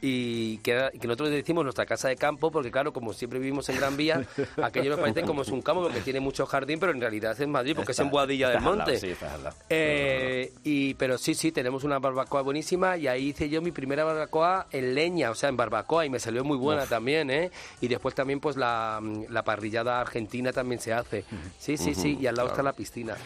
[0.00, 3.76] Y que, que nosotros decimos nuestra casa de campo, porque claro, como siempre vivimos en
[3.76, 4.26] Gran Vía,
[4.62, 7.40] aquello nos parece como es un campo, porque tiene mucho jardín, pero en realidad es
[7.40, 8.98] en Madrid, porque es en Boadilla del al lado, Monte.
[8.98, 9.14] sí.
[9.70, 14.04] Eh, y, pero sí, sí, tenemos una barbacoa buenísima y ahí hice yo mi primera
[14.04, 17.50] barbacoa en leña, o sea, en barbacoa y me salió muy buena también, ¿eh?
[17.80, 21.24] Y después también pues la, la parrillada argentina también se hace.
[21.58, 23.16] Sí, sí, sí, y al lado está la piscina.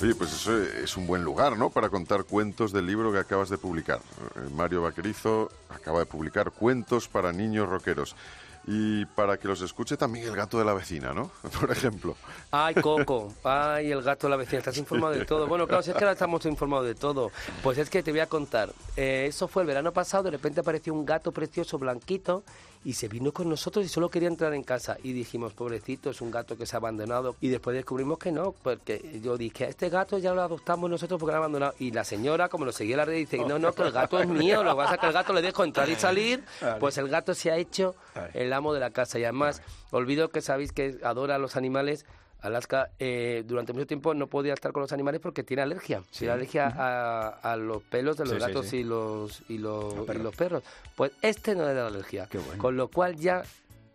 [0.00, 1.70] Oye, pues eso es un buen lugar, ¿no?
[1.70, 4.00] Para contar cuentos del libro que acabas de publicar.
[4.36, 8.16] Eh, Mario Vaquerizo acaba de publicar Cuentos para niños rockeros.
[8.64, 11.32] Y para que los escuche también el gato de la vecina, ¿no?
[11.60, 12.14] Por ejemplo.
[12.52, 15.48] Ay, Coco, ay, el gato de la vecina, estás informado de todo.
[15.48, 17.32] Bueno, claro, si es que ahora estamos informados de todo.
[17.62, 18.72] Pues es que te voy a contar.
[18.96, 22.44] Eh, eso fue el verano pasado, de repente apareció un gato precioso, blanquito,
[22.84, 24.96] y se vino con nosotros y solo quería entrar en casa.
[25.02, 27.36] Y dijimos, pobrecito, es un gato que se ha abandonado.
[27.40, 31.32] Y después descubrimos que no, porque yo dije, este gato ya lo adoptamos nosotros porque
[31.32, 31.74] lo han abandonado.
[31.78, 34.18] Y la señora, como lo seguía en la red, dice, no, no, que el gato
[34.20, 36.44] es mío, lo que pasa es que el gato le dejo entrar y salir.
[36.80, 37.94] Pues el gato se ha hecho
[38.34, 39.18] el amo de la casa.
[39.18, 42.06] Y además, olvido que sabéis que adora a los animales.
[42.42, 46.02] Alaska eh, durante mucho tiempo no podía estar con los animales porque tiene alergia.
[46.16, 48.76] Tiene alergia a, a los pelos de los Sí, gatos sí.
[48.78, 50.22] y los y los, Los y perros.
[50.24, 50.62] los perros.
[50.96, 52.28] Pues este no le da alergia.
[52.58, 53.42] Con lo cual ya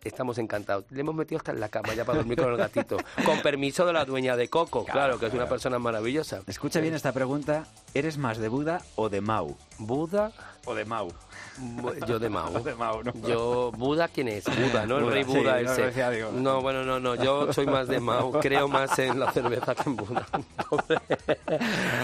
[0.04, 0.84] estamos encantados.
[0.90, 2.96] Le hemos metido hasta en la cama ya para dormir con el gatito.
[3.26, 6.40] con permiso de la dueña de Coco, claro, que es una persona maravillosa.
[6.46, 7.66] Escucha bien esta pregunta.
[7.94, 9.56] ¿Eres más de Buda o de Mau?
[9.78, 10.32] ¿Buda?
[10.68, 11.10] O de Mau.
[12.06, 12.52] Yo de Mao.
[12.62, 13.12] De Mao, ¿no?
[13.26, 14.44] Yo, Buda, ¿quién es?
[14.72, 14.98] Buda, ¿no?
[14.98, 15.82] El Buda, rey sí, Buda no, ese.
[15.86, 16.30] decía, digo.
[16.32, 17.14] No, bueno, no, no.
[17.16, 18.32] Yo soy más de Mao.
[18.40, 20.26] Creo más en la cerveza que en Buda.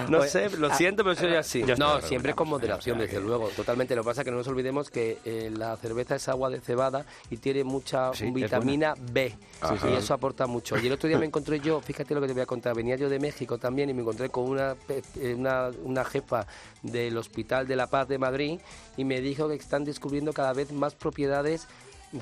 [0.09, 1.61] no Oye, sé, lo ah, siento, pero soy así.
[1.61, 3.49] estoy de No, siempre con vamos, moderación, sea, desde luego.
[3.49, 3.95] Totalmente.
[3.95, 6.61] Lo que pasa es que no nos olvidemos que eh, la cerveza es agua de
[6.61, 9.37] cebada y tiene mucha Sí, vitamina B.
[9.61, 9.89] Ajá.
[9.91, 10.77] Y eso aporta mucho.
[10.79, 12.97] Y el otro día me encontré yo, fíjate lo que te voy a contar, venía
[12.97, 16.47] yo de México también y me encontré con una, pe- eh, una, una jefa
[16.83, 18.54] del Hospital de la Paz de Madrid
[18.97, 21.67] y me dijo que están descubriendo cada vez más propiedades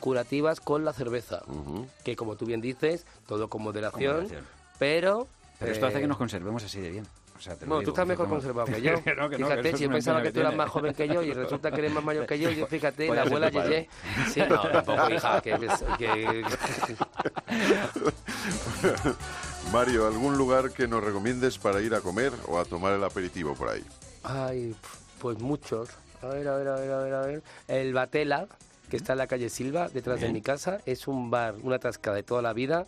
[0.01, 1.43] curativas con la cerveza.
[2.05, 4.45] Que como tú bien dices, todo con moderación, moderación.
[4.79, 5.27] pero...
[5.59, 7.07] Pero esto hace eh, que nos conservemos así de bien.
[7.39, 9.03] O sea, te lo bueno, digo, tú estás mejor como- conservado que yo.
[9.03, 10.95] Que no, que no, fíjate, que eso si yo pensaba que tú eras más joven
[10.95, 12.51] que yo y resulta que eres más mayor que yo.
[12.51, 13.51] Yo fíjate, la abuela.
[13.51, 13.89] Yeye.
[14.33, 15.69] Sí, no, tampoco, hija, que,
[15.99, 16.45] que,
[19.73, 23.55] Mario, ¿algún lugar que nos recomiendes para ir a comer o a tomar el aperitivo
[23.55, 23.85] por ahí?
[24.23, 24.75] Ay,
[25.21, 25.89] pues muchos.
[26.23, 27.43] A ver, a ver, a ver, a ver, a ver.
[27.67, 28.47] El Batela,
[28.89, 32.13] que está en la calle Silva, detrás de mi casa, es un bar, una tasca
[32.13, 32.87] de toda la vida,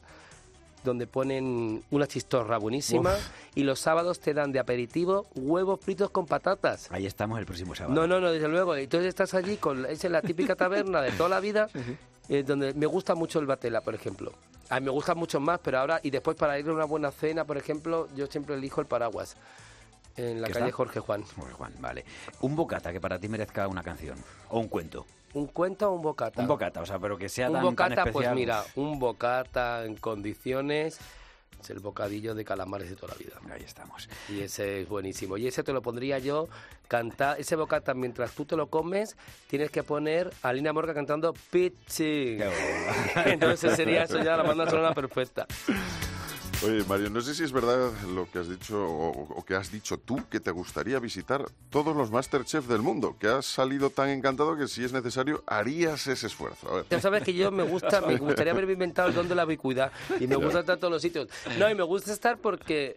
[0.84, 3.16] donde ponen una chistorra buenísima
[3.54, 6.88] y los sábados te dan de aperitivo huevos fritos con patatas.
[6.92, 7.94] Ahí estamos el próximo sábado.
[7.94, 8.76] No, no, no, desde luego.
[8.76, 11.68] Entonces estás allí con es en la típica taberna de toda la vida,
[12.28, 14.32] eh, donde me gusta mucho el batela, por ejemplo.
[14.68, 17.10] A mí me gustan muchos más, pero ahora y después para ir a una buena
[17.10, 19.36] cena, por ejemplo, yo siempre elijo el paraguas
[20.16, 20.76] en la ¿Qué calle está?
[20.76, 21.24] Jorge Juan.
[21.24, 22.04] Jorge Juan, vale.
[22.40, 24.18] Un bocata que para ti merezca una canción.
[24.50, 25.06] O un cuento.
[25.34, 26.40] ¿Un cuento o un bocata?
[26.40, 28.34] Un bocata, o sea, pero que sea Un tan, tan bocata, pues especial.
[28.36, 31.00] mira, un bocata en condiciones
[31.60, 33.40] es el bocadillo de calamares de toda la vida.
[33.52, 34.08] Ahí estamos.
[34.28, 35.36] Y ese es buenísimo.
[35.38, 36.48] Y ese te lo pondría yo
[36.88, 37.40] cantar.
[37.40, 39.16] Ese bocata, mientras tú te lo comes,
[39.48, 42.38] tienes que poner a Lina Morga cantando Pichi.
[43.24, 45.46] Entonces sería eso ya la banda sonora perfecta.
[46.64, 49.70] Oye, Mario, no sé si es verdad lo que has dicho o, o que has
[49.70, 54.08] dicho tú, que te gustaría visitar todos los Masterchef del mundo, que has salido tan
[54.08, 56.68] encantado que si es necesario harías ese esfuerzo.
[56.70, 56.86] A ver.
[56.88, 59.92] Ya sabes que yo me gusta, me gustaría haberme inventado el don de la ubicuidad
[60.18, 61.28] y me gusta estar en todos los sitios.
[61.58, 62.96] No, y me gusta estar porque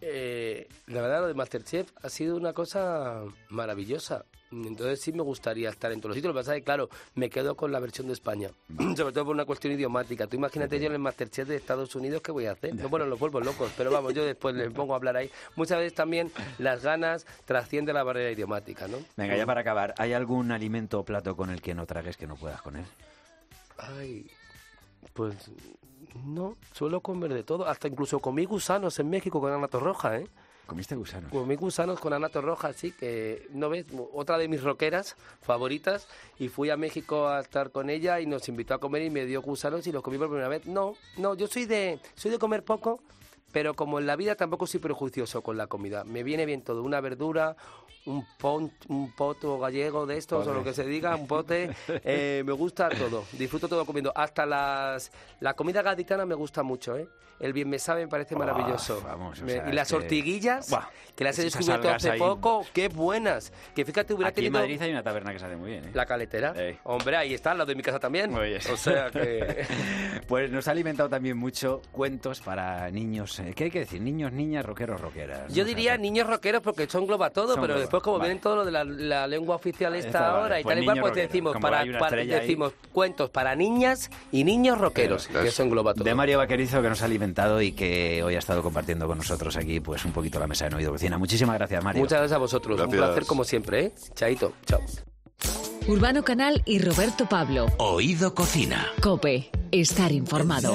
[0.00, 4.24] eh, la verdad lo de Masterchef ha sido una cosa maravillosa.
[4.50, 6.34] Entonces sí me gustaría estar en todos los sitios.
[6.34, 8.50] Lo que pasa es que, claro, me quedo con la versión de España.
[8.96, 10.26] Sobre todo por una cuestión idiomática.
[10.26, 12.74] Tú imagínate yo en el Masterchef de Estados Unidos, ¿qué voy a hacer?
[12.74, 15.30] No, bueno, los vuelvo locos, pero vamos, yo después les pongo a hablar ahí.
[15.56, 18.98] Muchas veces también las ganas trascienden la barrera idiomática, ¿no?
[19.16, 22.26] Venga, ya para acabar, ¿hay algún alimento o plato con el que no tragues que
[22.26, 22.84] no puedas con él?
[23.76, 24.30] Ay,
[25.12, 25.50] pues
[26.24, 27.66] no, suelo comer de todo.
[27.66, 30.26] Hasta incluso comí gusanos en México con Ana Torroja, ¿eh?
[30.68, 31.32] ¿Comiste gusanos?
[31.32, 33.86] Comí gusanos con Ana Torroja, sí, que, ¿no ves?
[34.12, 36.06] Otra de mis roqueras favoritas.
[36.38, 39.24] Y fui a México a estar con ella y nos invitó a comer y me
[39.24, 40.66] dio gusanos y los comí por primera vez.
[40.66, 43.00] No, no, yo soy de, soy de comer poco,
[43.52, 46.04] pero como en la vida tampoco soy prejuicioso con la comida.
[46.04, 47.56] Me viene bien todo, una verdura,
[48.06, 51.70] un, pon, un poto gallego de estos o lo que se diga, un pote.
[51.88, 54.12] eh, me gusta todo, disfruto todo comiendo.
[54.14, 57.08] Hasta las, la comida gaditana me gusta mucho, ¿eh?
[57.40, 59.00] El bien me sabe me parece maravilloso.
[59.04, 59.94] vamos, Me- y las que-
[60.70, 62.18] Buah, que las he descubierto hace ahí.
[62.18, 63.52] poco, qué buenas.
[63.76, 64.60] Que fíjate, hubiera Aquí en tenido...
[64.60, 65.90] Madrid hay una taberna que sale muy bien, ¿eh?
[65.94, 66.52] La caletera.
[66.56, 66.80] Ey.
[66.82, 68.34] Hombre, ahí está, al lado de mi casa también.
[68.34, 68.58] Oye.
[68.72, 69.64] O sea que...
[70.26, 73.37] Pues nos ha alimentado también mucho cuentos para niños.
[73.54, 74.00] ¿Qué hay que decir?
[74.00, 75.40] Niños, niñas, rockeros, rockeras.
[75.40, 75.50] Yo ¿no?
[75.50, 78.28] O sea, diría niños rockeros porque eso engloba todo, Son pero después como vale.
[78.30, 80.86] vienen todo lo de la, la lengua oficial esta vale, ahora y pues tal y
[80.86, 82.26] cual, pues decimos, Como para, ahí.
[82.26, 86.04] decimos cuentos para niñas y niños rockeros, que eso engloba todo.
[86.04, 89.56] De Mario Vaquerizo, que nos ha alimentado y que hoy ha estado compartiendo con nosotros
[89.56, 91.18] aquí pues un poquito la mesa de Oído Cocina.
[91.18, 92.00] Muchísimas gracias, Mario.
[92.02, 93.92] Muchas gracias a vosotros, un placer como siempre, ¿eh?
[94.14, 94.80] Chaito, chao.
[95.86, 97.66] Urbano Canal y Roberto Pablo.
[97.78, 98.88] Oído Cocina.
[99.00, 99.50] Cope.
[99.70, 100.74] Estar informado.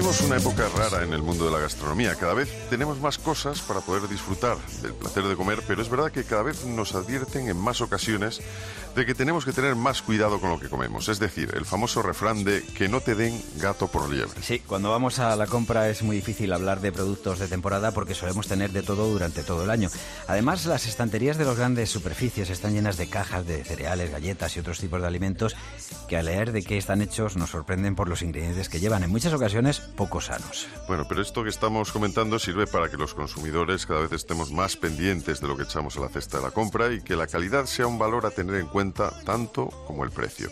[0.11, 2.15] Vivimos una época rara en el mundo de la gastronomía.
[2.15, 6.11] Cada vez tenemos más cosas para poder disfrutar del placer de comer, pero es verdad
[6.11, 8.41] que cada vez nos advierten en más ocasiones
[8.93, 11.07] de que tenemos que tener más cuidado con lo que comemos.
[11.07, 14.41] Es decir, el famoso refrán de que no te den gato por liebre.
[14.41, 18.13] Sí, cuando vamos a la compra es muy difícil hablar de productos de temporada porque
[18.13, 19.89] solemos tener de todo durante todo el año.
[20.27, 24.59] Además, las estanterías de las grandes superficies están llenas de cajas de cereales, galletas y
[24.59, 25.55] otros tipos de alimentos
[26.09, 29.09] que al leer de qué están hechos nos sorprenden por los ingredientes que llevan, en
[29.09, 29.79] muchas ocasiones
[30.87, 34.75] Bueno, pero esto que estamos comentando sirve para que los consumidores cada vez estemos más
[34.75, 37.65] pendientes de lo que echamos a la cesta de la compra y que la calidad
[37.65, 40.49] sea un valor a tener en cuenta tanto como el precio.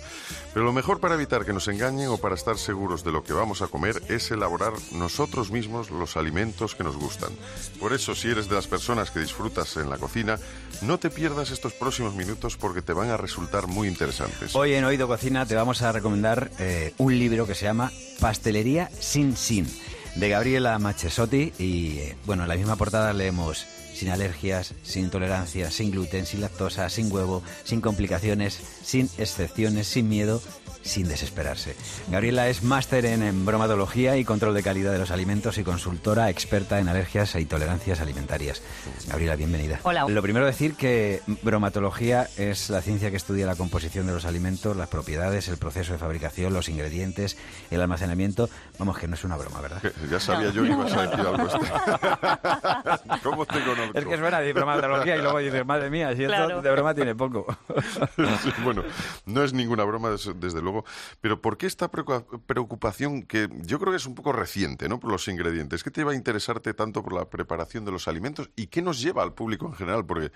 [0.53, 3.33] Pero lo mejor para evitar que nos engañen o para estar seguros de lo que
[3.33, 7.31] vamos a comer es elaborar nosotros mismos los alimentos que nos gustan.
[7.79, 10.37] Por eso, si eres de las personas que disfrutas en la cocina,
[10.81, 14.55] no te pierdas estos próximos minutos porque te van a resultar muy interesantes.
[14.55, 18.89] Hoy en Oído Cocina te vamos a recomendar eh, un libro que se llama Pastelería
[18.99, 19.67] sin sin,
[20.15, 25.71] de Gabriela Machesotti y, eh, bueno, en la misma portada leemos sin alergias, sin intolerancia,
[25.71, 30.41] sin gluten, sin lactosa, sin huevo, sin complicaciones, sin excepciones, sin miedo,
[30.81, 31.75] sin desesperarse.
[32.09, 36.29] Gabriela es máster en, en bromatología y control de calidad de los alimentos y consultora
[36.29, 38.61] experta en alergias e intolerancias alimentarias.
[39.07, 39.79] Gabriela, bienvenida.
[39.83, 40.05] Hola.
[40.07, 44.75] Lo primero decir que bromatología es la ciencia que estudia la composición de los alimentos,
[44.77, 47.37] las propiedades, el proceso de fabricación, los ingredientes,
[47.71, 48.49] el almacenamiento.
[48.77, 49.81] Vamos, que no es una broma, ¿verdad?
[50.09, 51.47] Ya sabía yo que ibas a decir algo.
[51.47, 51.59] este.
[53.23, 53.97] ¿Cómo te conozco?
[53.97, 56.47] Es que es buena de bromatología y luego dices, madre mía, si Claro.
[56.57, 57.45] esto de broma tiene poco.
[58.43, 58.83] Sí, bueno,
[59.25, 60.78] no es ninguna broma, des- desde luego,
[61.21, 64.99] pero ¿por qué esta preocupa- preocupación que yo creo que es un poco reciente, ¿no?
[64.99, 65.83] Por los ingredientes.
[65.83, 69.01] ¿Qué te lleva a interesarte tanto por la preparación de los alimentos y qué nos
[69.01, 70.05] lleva al público en general?
[70.05, 70.31] Porque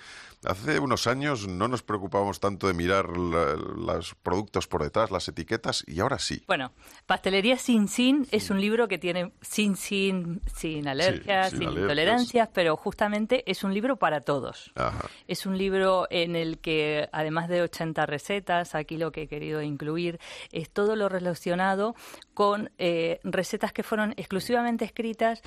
[0.45, 5.27] hace unos años no nos preocupábamos tanto de mirar la- los productos por detrás, las
[5.27, 6.43] etiquetas, y ahora sí.
[6.47, 6.71] Bueno,
[7.06, 11.84] Pastelería sin sin es un libro que tiene sin sin, sin alergias, sin sin, alergias.
[11.84, 14.71] intolerancias, pero justamente es un libro para todos.
[14.75, 15.06] Ajá.
[15.27, 19.62] Es un libro en el que, además de 80 recetas, aquí lo que he querido
[19.62, 20.19] incluir
[20.51, 21.95] es todo lo relacionado
[22.33, 25.41] con eh, recetas que fueron exclusivamente escritas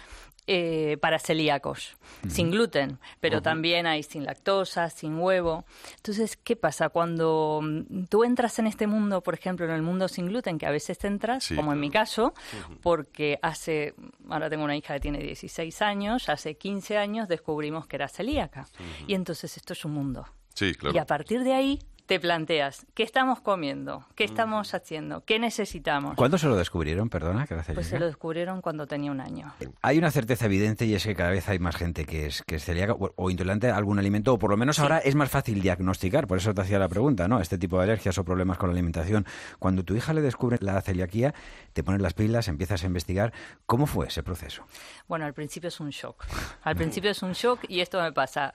[0.49, 1.97] eh, para celíacos,
[2.29, 5.65] sin gluten, pero también hay sin lactosa, sin huevo.
[5.97, 6.89] Entonces, ¿qué pasa?
[6.89, 10.67] Cuando mm, tú entras en este mundo, por ejemplo, en el mundo sin gluten, que
[10.67, 11.81] a veces entras, Sí, como en claro.
[11.81, 12.35] mi caso,
[12.81, 13.95] porque hace,
[14.29, 18.69] ahora tengo una hija que tiene 16 años, hace 15 años descubrimos que era celíaca.
[19.09, 20.27] Y entonces esto es un mundo.
[20.55, 20.95] Sí, claro.
[20.95, 24.07] Y a partir de ahí te planteas, ¿qué estamos comiendo?
[24.15, 25.25] ¿Qué estamos haciendo?
[25.25, 26.15] ¿Qué necesitamos?
[26.15, 27.09] ¿Cuándo se lo descubrieron?
[27.09, 29.53] Perdona, que Pues se lo descubrieron cuando tenía un año.
[29.83, 32.57] Hay una certeza evidente y es que cada vez hay más gente que es, que
[32.57, 35.31] es celíaca o, o intolerante a algún alimento, o por lo menos ahora es más
[35.31, 36.27] fácil diagnosticar.
[36.27, 37.41] Por eso te hacía la pregunta, ¿no?
[37.41, 39.27] Este tipo de alergias o problemas con la alimentación.
[39.59, 41.35] Cuando tu hija le descubre la celiaquía,
[41.73, 43.33] te pones las pilas, empiezas a investigar.
[43.67, 44.65] ¿Cómo fue ese proceso?
[45.09, 46.25] Bueno, al principio es un shock.
[46.63, 48.55] Al principio es un shock y esto me pasa,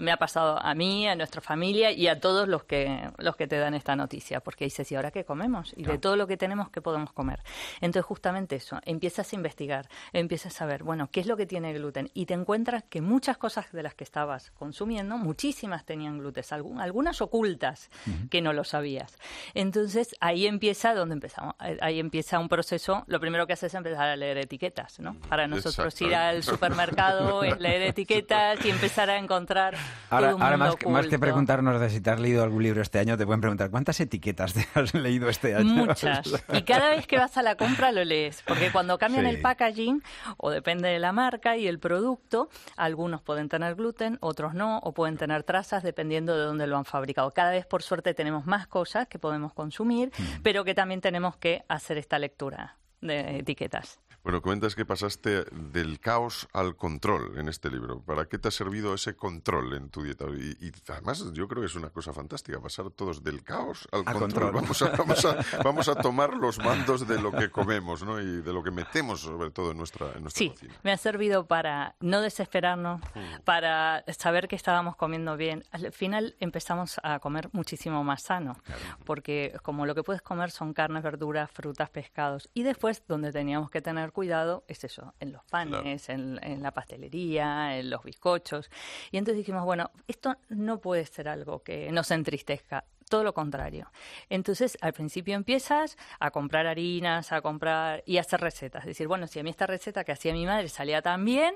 [0.00, 3.46] me ha pasado a mí, a nuestra familia y a todos los que los que
[3.46, 5.72] te dan esta noticia, porque dices, ¿y ahora qué comemos?
[5.76, 7.40] Y de todo lo que tenemos, ¿qué podemos comer?
[7.80, 11.72] Entonces, justamente eso, empiezas a investigar, empiezas a ver, bueno, ¿qué es lo que tiene
[11.72, 12.10] gluten?
[12.14, 16.44] Y te encuentras que muchas cosas de las que estabas consumiendo, muchísimas tenían gluten,
[16.78, 17.90] algunas ocultas
[18.30, 19.16] que no lo sabías.
[19.54, 23.74] Entonces, ahí empieza donde empezamos, eh, ahí empieza un proceso, lo primero que haces es
[23.74, 25.14] empezar a leer etiquetas, ¿no?
[25.28, 29.76] Para nosotros ir al supermercado, leer etiquetas y empezar a encontrar
[30.10, 32.98] Ahora, ahora más, que, más que preguntarnos de si te has leído algún libro este
[32.98, 35.86] año, te pueden preguntar ¿cuántas etiquetas te has leído este año?
[35.86, 36.26] Muchas.
[36.52, 39.30] Y cada vez que vas a la compra lo lees, porque cuando cambian Sí.
[39.30, 40.02] el packaging,
[40.38, 44.92] o depende de la marca y el producto, algunos pueden tener gluten, otros no, o
[44.92, 47.30] pueden tener trazas dependiendo de dónde lo han fabricado.
[47.32, 50.42] Cada vez, por suerte, tenemos más cosas que podemos consumir, Mm.
[50.42, 54.00] pero que también tenemos que hacer esta lectura de etiquetas.
[54.24, 58.00] Bueno, comentas que pasaste del caos al control en este libro.
[58.02, 60.26] ¿Para qué te ha servido ese control en tu dieta?
[60.26, 64.02] Y, y además yo creo que es una cosa fantástica, pasar todos del caos al
[64.04, 64.52] A control.
[64.52, 64.52] control.
[64.52, 68.20] Vamos, a, vamos, a, vamos a tomar los mandos de lo que comemos ¿no?
[68.20, 70.74] y de lo que metemos sobre todo en nuestra, en nuestra Sí, cocina.
[70.82, 73.40] me ha servido para no desesperarnos, Mm.
[73.44, 75.64] para saber que estábamos comiendo bien.
[75.70, 78.56] Al final empezamos a comer muchísimo más sano,
[79.04, 82.50] porque como lo que puedes comer son carnes, verduras, frutas, pescados.
[82.52, 86.72] Y después, donde teníamos que tener cuidado, es eso, en los panes, en, en la
[86.72, 88.70] pastelería, en los bizcochos.
[89.10, 92.84] Y entonces dijimos, bueno, esto no puede ser algo que nos entristezca.
[93.08, 93.90] Todo lo contrario.
[94.28, 98.82] Entonces, al principio empiezas a comprar harinas, a comprar y a hacer recetas.
[98.82, 101.54] Es decir, bueno, si a mí esta receta que hacía mi madre salía tan bien,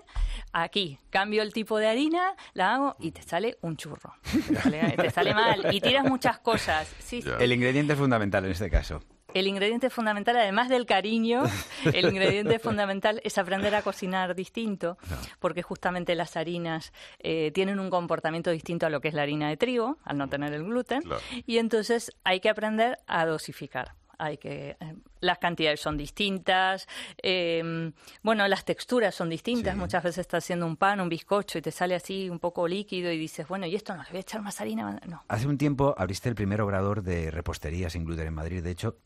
[0.53, 4.15] aquí cambio el tipo de harina, la hago y te sale un churro.
[4.49, 6.89] Te sale, te sale mal y tiras muchas cosas.
[6.99, 7.29] Sí, sí.
[7.39, 9.03] El ingrediente es fundamental en este caso.
[9.35, 11.45] El ingrediente fundamental, además del cariño,
[11.93, 14.99] el ingrediente fundamental es aprender a cocinar distinto,
[15.39, 19.49] porque justamente las harinas eh, tienen un comportamiento distinto a lo que es la harina
[19.49, 21.03] de trigo, al no tener el gluten,
[21.47, 23.95] y entonces hay que aprender a dosificar.
[24.19, 26.87] Hay que eh, las cantidades son distintas,
[27.23, 29.77] eh, bueno, las texturas son distintas.
[29.77, 33.11] Muchas veces estás haciendo un pan, un bizcocho y te sale así un poco líquido
[33.11, 35.01] y dices, bueno, ¿y esto no le voy a echar más harina?
[35.09, 35.25] No.
[35.29, 38.63] Hace un tiempo abriste el primer obrador de repostería sin gluten en Madrid.
[38.63, 38.99] De hecho,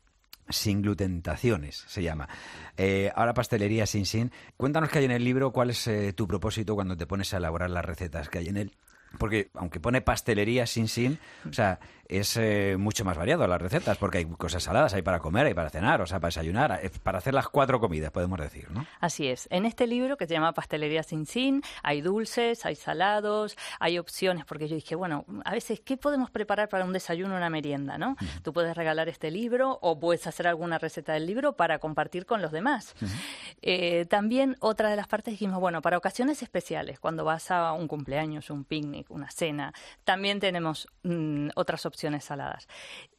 [0.48, 2.28] sin glutentaciones se llama.
[2.76, 4.32] Eh, ahora pastelería sin sin.
[4.56, 7.38] Cuéntanos qué hay en el libro, cuál es eh, tu propósito cuando te pones a
[7.38, 8.72] elaborar las recetas que hay en él.
[9.18, 11.18] Porque aunque pone pastelería sin sin,
[11.48, 11.78] o sea,
[12.08, 15.54] es eh, mucho más variado las recetas, porque hay cosas saladas, hay para comer, hay
[15.54, 18.86] para cenar, o sea, para desayunar, eh, para hacer las cuatro comidas, podemos decir, ¿no?
[19.00, 19.48] Así es.
[19.50, 24.44] En este libro que se llama Pastelería sin sin, hay dulces, hay salados, hay opciones,
[24.44, 27.98] porque yo dije, bueno, a veces, ¿qué podemos preparar para un desayuno o una merienda,
[27.98, 28.16] no?
[28.42, 32.42] Tú puedes regalar este libro o puedes hacer alguna receta del libro para compartir con
[32.42, 32.94] los demás.
[33.62, 37.88] Eh, también otra de las partes dijimos, bueno, para ocasiones especiales, cuando vas a un
[37.88, 39.72] cumpleaños, un picnic, una cena,
[40.04, 42.68] también tenemos mm, otras opciones saladas.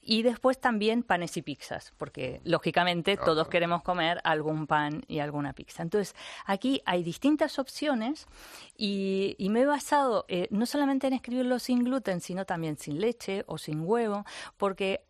[0.02, 5.52] Y después también panes y pizzas, porque lógicamente todos queremos comer algún pan y alguna
[5.52, 5.84] pizza.
[5.84, 6.16] Entonces,
[6.46, 8.26] aquí hay distintas opciones
[8.78, 13.02] y, y me he basado eh, no solamente en escribirlo sin gluten, sino también sin
[13.02, 14.24] leche o sin huevo,
[14.56, 15.07] porque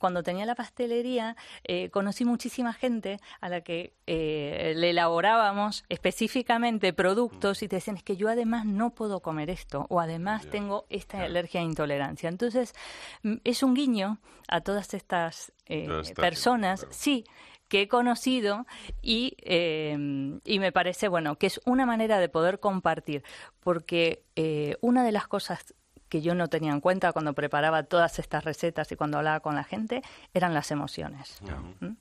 [0.00, 6.94] cuando tenía la pastelería, eh, conocí muchísima gente a la que eh, le elaborábamos específicamente
[6.94, 10.86] productos y te decían, es que yo además no puedo comer esto o además tengo
[10.88, 12.30] esta alergia e intolerancia.
[12.30, 12.74] Entonces,
[13.22, 15.86] mm, es un guiño a todas estas eh,
[16.16, 17.24] personas, sí,
[17.70, 18.66] que he conocido
[19.00, 19.96] y, eh,
[20.44, 23.22] y me parece, bueno, que es una manera de poder compartir,
[23.60, 25.74] porque eh, una de las cosas
[26.10, 29.54] que yo no tenía en cuenta cuando preparaba todas estas recetas y cuando hablaba con
[29.54, 30.02] la gente
[30.34, 31.38] eran las emociones.
[31.80, 31.92] ¿Mm?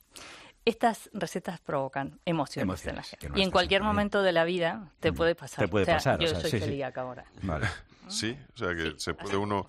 [0.66, 3.30] Estas recetas provocan emociones, en la gente.
[3.30, 5.66] no y en cualquier momento de la vida te puede pasar.
[5.66, 7.26] Te puede O sea, pasar, o Yo sea, soy sí, ahora.
[7.43, 7.68] Vale.
[8.10, 9.68] Sí, o sea que se puede uno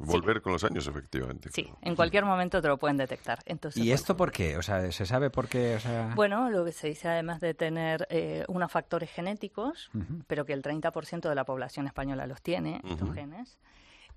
[0.00, 1.50] volver con los años, efectivamente.
[1.52, 3.40] Sí, en cualquier momento te lo pueden detectar.
[3.46, 3.94] Entonces, ¿Y bueno.
[3.94, 4.56] esto por qué?
[4.56, 5.76] O sea, ¿se sabe por qué?
[5.76, 6.12] O sea...
[6.14, 10.22] Bueno, lo que se dice además de tener eh, unos factores genéticos, Ujú.
[10.26, 13.14] pero que el 30% de la población española los tiene, estos Ujú.
[13.14, 13.58] genes.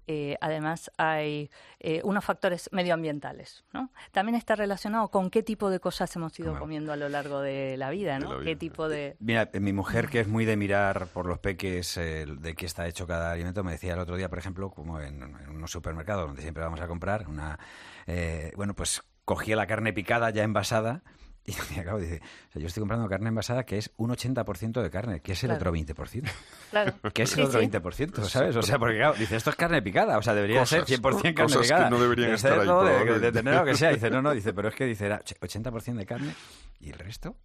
[0.07, 1.49] Eh, además hay
[1.79, 3.91] eh, unos factores medioambientales, ¿no?
[4.11, 7.77] También está relacionado con qué tipo de cosas hemos ido comiendo a lo largo de
[7.77, 8.39] la vida, ¿no?
[8.41, 9.15] Qué tipo de...
[9.19, 12.87] Mira, mi mujer, que es muy de mirar por los peques eh, de qué está
[12.87, 16.27] hecho cada alimento, me decía el otro día, por ejemplo, como en, en unos supermercados
[16.27, 17.59] donde siempre vamos a comprar, una
[18.07, 21.03] eh, bueno, pues cogía la carne picada ya envasada
[21.45, 24.81] y me acabo dice, o sea, yo estoy comprando carne envasada que es un 80%
[24.81, 25.71] de carne, que es el Claro.
[25.71, 26.31] otro 20%.
[26.71, 26.93] Claro.
[27.13, 27.67] ¿Qué es el Sí, otro sí.
[27.67, 28.23] 20%?
[28.23, 28.55] ¿Sabes?
[28.55, 31.01] O sea, porque claro, dice, esto es carne picada, o sea, debería Cosas, ser 100%
[31.21, 31.89] carne cosas que picada.
[31.89, 32.83] no deberían de estar ahí, cerdo,
[33.19, 33.89] de, tener lo que sea.
[33.91, 36.33] Dice, no, no, dice, pero es que dice, era 80% de carne
[36.79, 37.35] y el resto,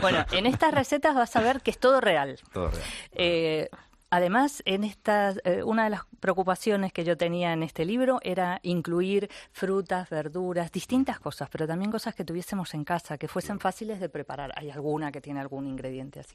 [0.00, 2.38] Bueno, en estas recetas vas a ver que es todo real.
[2.52, 2.82] todo real.
[3.12, 3.68] Eh,
[4.10, 8.60] además, en estas, eh, una de las preocupaciones que yo tenía en este libro era
[8.62, 14.00] incluir frutas, verduras, distintas cosas, pero también cosas que tuviésemos en casa, que fuesen fáciles
[14.00, 14.52] de preparar.
[14.56, 16.34] Hay alguna que tiene algún ingrediente así.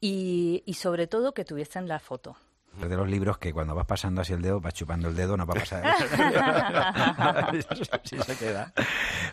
[0.00, 2.36] Y, y sobre todo que tuviesen la foto.
[2.78, 5.46] De los libros que cuando vas pasando así el dedo, vas chupando el dedo, no
[5.46, 5.84] va a pasar.
[8.04, 8.72] Sí se queda.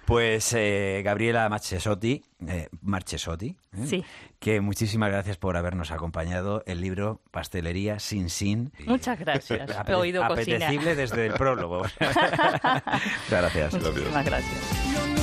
[0.05, 3.85] Pues eh, Gabriela Marchesotti, eh, Marchesotti, ¿eh?
[3.85, 4.05] Sí.
[4.39, 6.63] que muchísimas gracias por habernos acompañado.
[6.65, 8.71] El libro Pastelería sin sin.
[8.85, 9.69] Muchas gracias.
[9.87, 10.25] He cocina.
[10.25, 11.79] apetecible desde el prólogo.
[11.99, 12.15] Muchas
[13.29, 13.73] gracias.
[13.73, 15.14] Muchísimas gracias.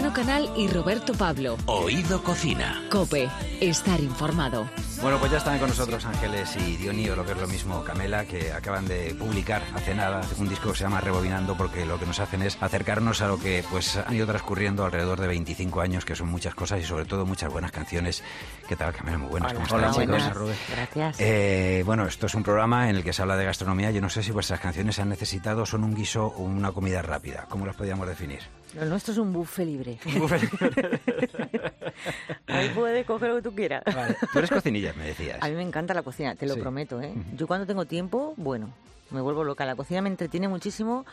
[0.00, 1.58] Urbano Canal y Roberto Pablo.
[1.66, 2.82] Oído Cocina.
[2.90, 3.28] Cope,
[3.60, 4.66] estar informado.
[5.02, 8.24] Bueno, pues ya están con nosotros Ángeles y Dionío, lo que es lo mismo Camela,
[8.24, 12.06] que acaban de publicar hace nada un disco que se llama Rebobinando, porque lo que
[12.06, 16.06] nos hacen es acercarnos a lo que pues han ido transcurriendo alrededor de 25 años,
[16.06, 18.22] que son muchas cosas y sobre todo muchas buenas canciones.
[18.68, 19.18] ¿Qué tal, Camela?
[19.18, 19.52] Muy buenas.
[19.52, 20.34] ¿Cómo Hola, están, chicos?
[20.34, 20.58] buenas.
[20.70, 21.16] Gracias.
[21.20, 23.90] Eh, bueno, esto es un programa en el que se habla de gastronomía.
[23.90, 27.44] Yo no sé si vuestras canciones han necesitado, son un guiso o una comida rápida.
[27.50, 28.40] ¿Cómo las podríamos definir?
[28.74, 29.98] Lo nuestro es un buffet libre.
[32.46, 33.82] Ahí puedes coger lo que tú quieras.
[34.32, 35.38] Tú eres cocinilla, me decías.
[35.40, 36.60] A mí me encanta la cocina, te lo Sí.
[36.60, 37.00] prometo.
[37.00, 37.12] ¿eh?
[37.36, 38.70] Yo cuando tengo tiempo, bueno,
[39.10, 39.64] me vuelvo loca.
[39.64, 41.04] La cocina me entretiene muchísimo,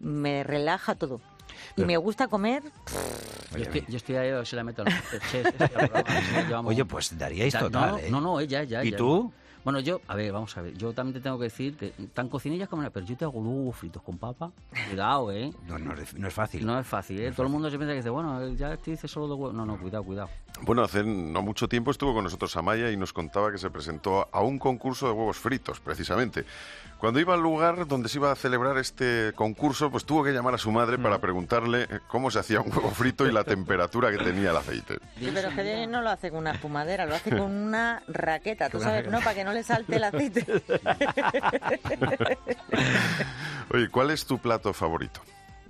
[0.00, 1.20] me relaja todo.
[1.76, 2.62] Y me gusta comer.
[3.56, 5.42] Yo estoy, yo estoy ahí, se la meto este
[6.64, 8.10] Oye, pues daríais Da- total, no, ¿eh?
[8.10, 8.84] no, no, ella, ella.
[8.84, 9.32] ¿Y tú?
[9.64, 10.74] Bueno, yo, a ver, vamos a ver.
[10.76, 12.88] Yo también te tengo que decir, que tan cocinillas como...
[12.90, 14.52] Pero yo te hago huevos fritos con papa.
[14.88, 15.52] Cuidado, ¿eh?
[15.66, 16.66] No, no, es- no es fácil.
[16.66, 17.32] No es fácil, ¿eh?
[17.32, 19.54] Todo el mundo se piensa que dice, bueno, ya te dice solo de huevos.
[19.54, 20.28] No, no, cuidado, cuidado.
[20.62, 24.28] Bueno, hace no mucho tiempo estuvo con nosotros Amaya y nos contaba que se presentó
[24.30, 26.44] a un concurso de huevos fritos, precisamente.
[27.04, 30.54] Cuando iba al lugar donde se iba a celebrar este concurso, pues tuvo que llamar
[30.54, 34.10] a su madre para preguntarle eh, cómo se hacía un huevo frito y la temperatura
[34.10, 34.94] que tenía el aceite.
[35.18, 38.70] Sí, pero es que no lo hace con una espumadera, lo hace con una raqueta,
[38.70, 39.18] tú sabes, raqueta.
[39.18, 39.22] ¿no?
[39.22, 40.46] Para que no le salte el aceite.
[43.74, 45.20] Oye, ¿cuál es tu plato favorito?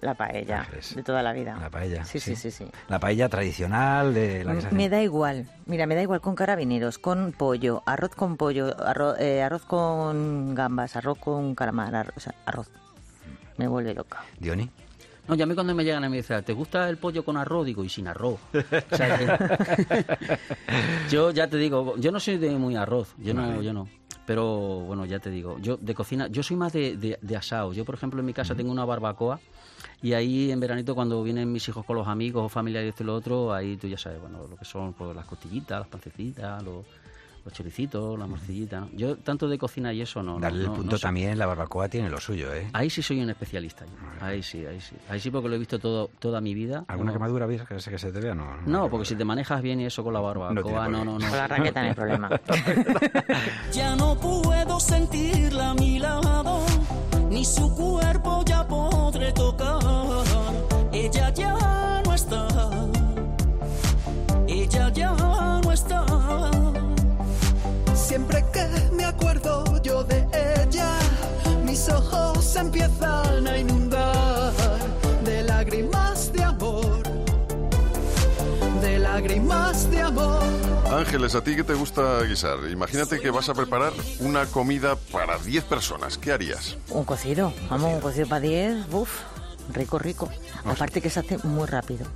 [0.04, 1.56] La paella, de toda la vida.
[1.58, 2.04] La paella.
[2.04, 2.66] Sí, sí, sí, sí.
[2.88, 4.76] La paella tradicional de la que se hace.
[4.76, 9.18] Me da igual, mira, me da igual con carabineros, con pollo, arroz con pollo, arroz,
[9.18, 12.68] eh, arroz con gambas, arroz con calamar, arroz, o sea, arroz.
[13.56, 14.22] Me vuelve loca.
[14.38, 14.68] Diony.
[15.26, 17.38] No, ya a mí cuando me llegan a mí dicen, ¿te gusta el pollo con
[17.38, 17.64] arroz?
[17.64, 18.38] Digo, y sin arroz.
[18.92, 20.04] O sea, que-
[21.10, 23.88] yo ya te digo, yo no soy de muy arroz, yo no, yo no.
[24.26, 27.72] Pero bueno, ya te digo, yo de cocina, yo soy más de, de, de asado.
[27.74, 29.38] Yo, por ejemplo, en mi casa tengo una barbacoa
[30.04, 33.02] y ahí en veranito cuando vienen mis hijos con los amigos o familiares y esto
[33.02, 35.88] y lo otro, ahí tú ya sabes, bueno, lo que son pues, las costillitas, las
[35.88, 36.84] pancecitas, los,
[37.44, 38.80] los choricitos, la morcillita.
[38.80, 38.88] ¿no?
[38.94, 40.34] Yo tanto de cocina y eso no.
[40.34, 42.68] no, Darle el no- punto no también, la barbacoa tiene lo suyo, ¿eh?
[42.72, 43.84] Ahí sí soy un especialista.
[43.86, 43.92] yo.
[44.24, 44.94] Ahí sí, ahí sí.
[45.08, 46.84] Ahí sí porque lo he visto todo, toda mi vida.
[46.88, 47.18] ¿Alguna No.
[47.18, 48.34] quemadura ves que se, que se te vea?
[48.34, 48.62] No, no.
[48.66, 51.28] No, porque si te manejas bien y eso con la barbacoa, no, no, no.
[51.28, 52.40] Con la raqueta no hay problema.
[53.72, 56.60] Ya no puedo sentirla a mi lado,
[57.30, 58.33] ni su cuerpo
[72.54, 74.52] se empiezan a inundar
[75.24, 77.02] de lágrimas de amor,
[78.80, 80.44] de lágrimas de amor.
[80.88, 82.58] Ángeles, ¿a ti qué te gusta guisar?
[82.70, 86.16] Imagínate que vas a preparar una comida para 10 personas.
[86.16, 86.76] ¿Qué harías?
[86.90, 89.10] Un cocido, vamos, un cocido para 10, uff,
[89.72, 90.28] rico, rico.
[90.64, 92.06] Ah, Aparte que se hace muy rápido.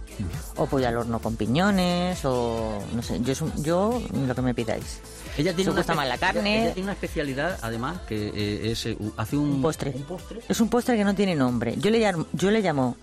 [0.56, 4.42] O pollo al horno con piñones, o no sé, yo, es un- yo lo que
[4.42, 5.00] me pidáis.
[5.36, 6.64] Ella tiene una más la ella- carne.
[6.64, 9.92] ella tiene una especialidad, además, que eh, es, eh, hace un, Un postre.
[9.94, 10.40] un postre.
[10.48, 11.74] Es un postre que no tiene nombre.
[11.78, 12.96] Yo le llamo, yo le llamo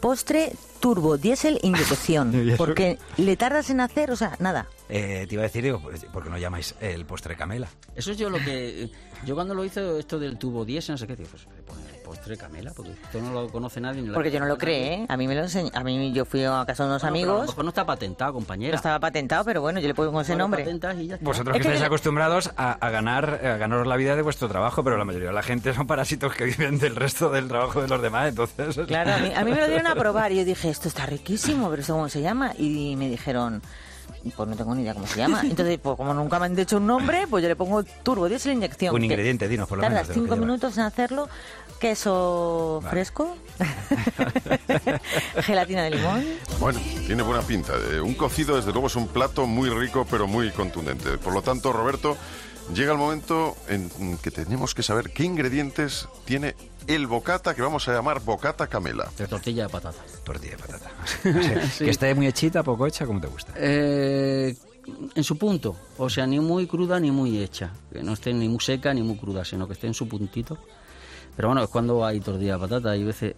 [0.00, 4.66] postre turbo diésel inyección, porque le tardas en hacer, o sea, nada.
[4.88, 7.68] Eh, te iba a decir, digo, pues, ¿por qué no llamáis el postre camela?
[7.96, 8.90] Eso es yo lo que...
[9.24, 11.46] Yo cuando lo hice esto del tubo 10, no sé qué, digo, pues
[12.04, 14.02] postre camela, porque esto no lo conoce nadie.
[14.02, 15.06] ni la- Porque yo no lo creé, ¿eh?
[15.08, 17.24] A mí me lo enseñó, a mí yo fui a casa de unos Bueno, pero
[17.24, 18.70] a lo amigos, mejor no está patentado, compañera.
[18.72, 20.64] no estaba patentado, pero bueno, yo le pongo ese nombre.
[20.98, 21.18] y ya.
[21.20, 24.84] Vosotros Es que estáis acostumbrados a, a ganar a ganaros la vida de vuestro trabajo,
[24.84, 27.88] pero la mayoría de la gente son parásitos que viven del resto del trabajo de
[27.88, 28.76] los demás, entonces...
[28.86, 31.06] Claro, a mí, a mí me lo dieron a probar y yo dije, esto está
[31.06, 32.52] riquísimo, pero ¿esto cómo se llama?
[32.58, 33.62] Y me dijeron,
[34.36, 35.40] pues no tengo ni idea cómo se llama.
[35.42, 38.52] Entonces, pues como nunca me han dicho un nombre, pues yo le pongo turbo, la
[38.52, 38.94] inyección.
[38.94, 40.46] Un ingrediente, dinos, por lo Tardas menos, que cinco lleva.
[40.46, 41.28] minutos en hacerlo,
[41.78, 42.90] queso Vale.
[42.90, 43.36] fresco,
[45.42, 46.24] gelatina de limón.
[46.58, 47.72] Bueno, tiene buena pinta.
[47.92, 51.18] Eh, Un cocido, desde luego, es un plato muy rico, pero muy contundente.
[51.18, 52.16] Por lo tanto, Roberto,
[52.72, 56.54] llega el momento en que tenemos que saber qué ingredientes tiene
[56.86, 59.10] el bocata que vamos a llamar bocata camela.
[59.16, 60.02] De tortilla de patata.
[60.22, 60.90] Tortilla de patata.
[61.78, 63.52] Que esté muy hechita, poco hecha, como te gusta.
[63.56, 64.54] Eh,
[65.14, 68.48] en su punto, o sea, ni muy cruda ni muy hecha, que no esté ni
[68.48, 70.58] muy seca ni muy cruda, sino que esté en su puntito.
[71.36, 73.34] Pero bueno, es cuando hay tortilla de patata, hay veces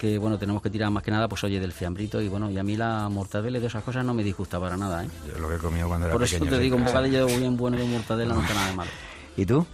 [0.00, 2.56] que bueno, tenemos que tirar más que nada, pues oye, del fiambrito y bueno, y
[2.56, 5.08] a mí la mortadela y de esas cosas no me disgusta para nada, ¿eh?
[5.28, 6.50] Yo lo que he comido cuando era Por eso pequeño.
[6.52, 6.62] te sí.
[6.62, 8.90] digo, un bocadillo bien bueno de mortadela no está nada de malo.
[9.36, 9.66] ¿Y tú?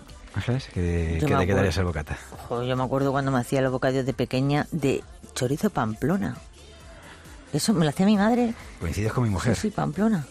[0.74, 2.18] ¿Qué, Yo te quedarías el bocata?
[2.44, 5.02] Ojo, yo me acuerdo cuando me hacía los bocadillos de pequeña de
[5.34, 6.36] chorizo pamplona.
[7.52, 8.52] Eso me lo hacía mi madre.
[8.80, 9.56] Coincides con mi Sí, mujer.
[9.56, 10.26] sí, pamplona.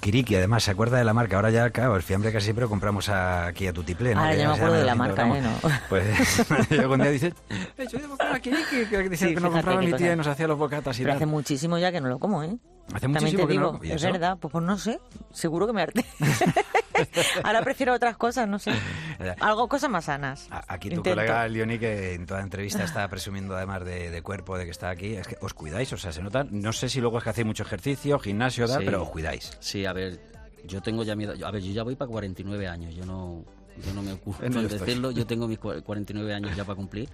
[0.00, 1.36] Kiriki, además, se acuerda de la marca.
[1.36, 4.20] Ahora ya, claro, el fiambre casi siempre lo compramos aquí a Tutiplé, ¿no?
[4.20, 5.42] Ahora ya no me acuerdo de la 200 marca, ¿eh?
[5.42, 5.70] No.
[5.88, 7.34] Pues yo algún día dices,
[7.78, 9.96] "Eh, yo debo comprar a Kiriki, que dice Sí, que nos compraba mi cosa.
[9.98, 11.16] tía y nos hacía los bocatas y Pero tal.
[11.18, 12.56] hace muchísimo ya que no lo como, ¿eh?
[12.92, 14.98] Hace También te que no digo, ¿y es verdad, pues, pues no sé,
[15.32, 16.04] seguro que me harté.
[17.44, 18.72] Ahora prefiero otras cosas, no sé.
[19.40, 20.48] Algo, cosas más sanas.
[20.68, 21.16] Aquí tu Intento.
[21.16, 24.90] colega Leoni, que en toda entrevista está presumiendo además de, de cuerpo, de que está
[24.90, 27.30] aquí, es que os cuidáis, o sea, se nota, no sé si luego es que
[27.30, 28.84] hacéis mucho ejercicio, gimnasio, tal, Sí.
[28.84, 29.56] pero os cuidáis.
[29.60, 30.20] Sí, a ver,
[30.64, 33.06] yo tengo ya mi edad, yo- a ver, yo ya voy para 49 años, yo
[33.06, 33.44] no,
[33.84, 34.66] yo no me ocupo estoy.
[34.66, 37.08] decirlo, yo tengo mis cua- 49 años ya para cumplir.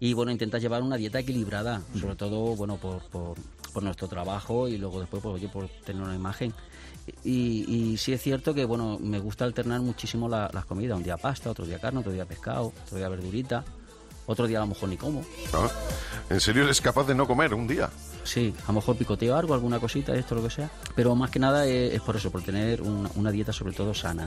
[0.00, 3.36] Y bueno, intentas llevar una dieta equilibrada, sobre todo, bueno, por, por,
[3.70, 6.52] por nuestro trabajo y luego después, pues, oye, por tener una imagen.
[7.24, 10.96] Y, y sí es cierto que, bueno, me gusta alternar muchísimo la- las comidas.
[10.96, 13.64] Un día pasta, otro día carne, otro día pescado, otro día verdurita.
[14.30, 15.24] Otro día a lo mejor ni como.
[15.54, 15.70] Ah,
[16.28, 17.88] ¿En serio eres capaz de no comer un día?
[18.24, 20.70] Sí, a lo mejor picoteo algo, alguna cosita, esto, lo que sea.
[20.94, 23.94] Pero más que nada es, es por eso, por tener una, una dieta sobre todo
[23.94, 24.24] sana.
[24.24, 24.26] ¿eh?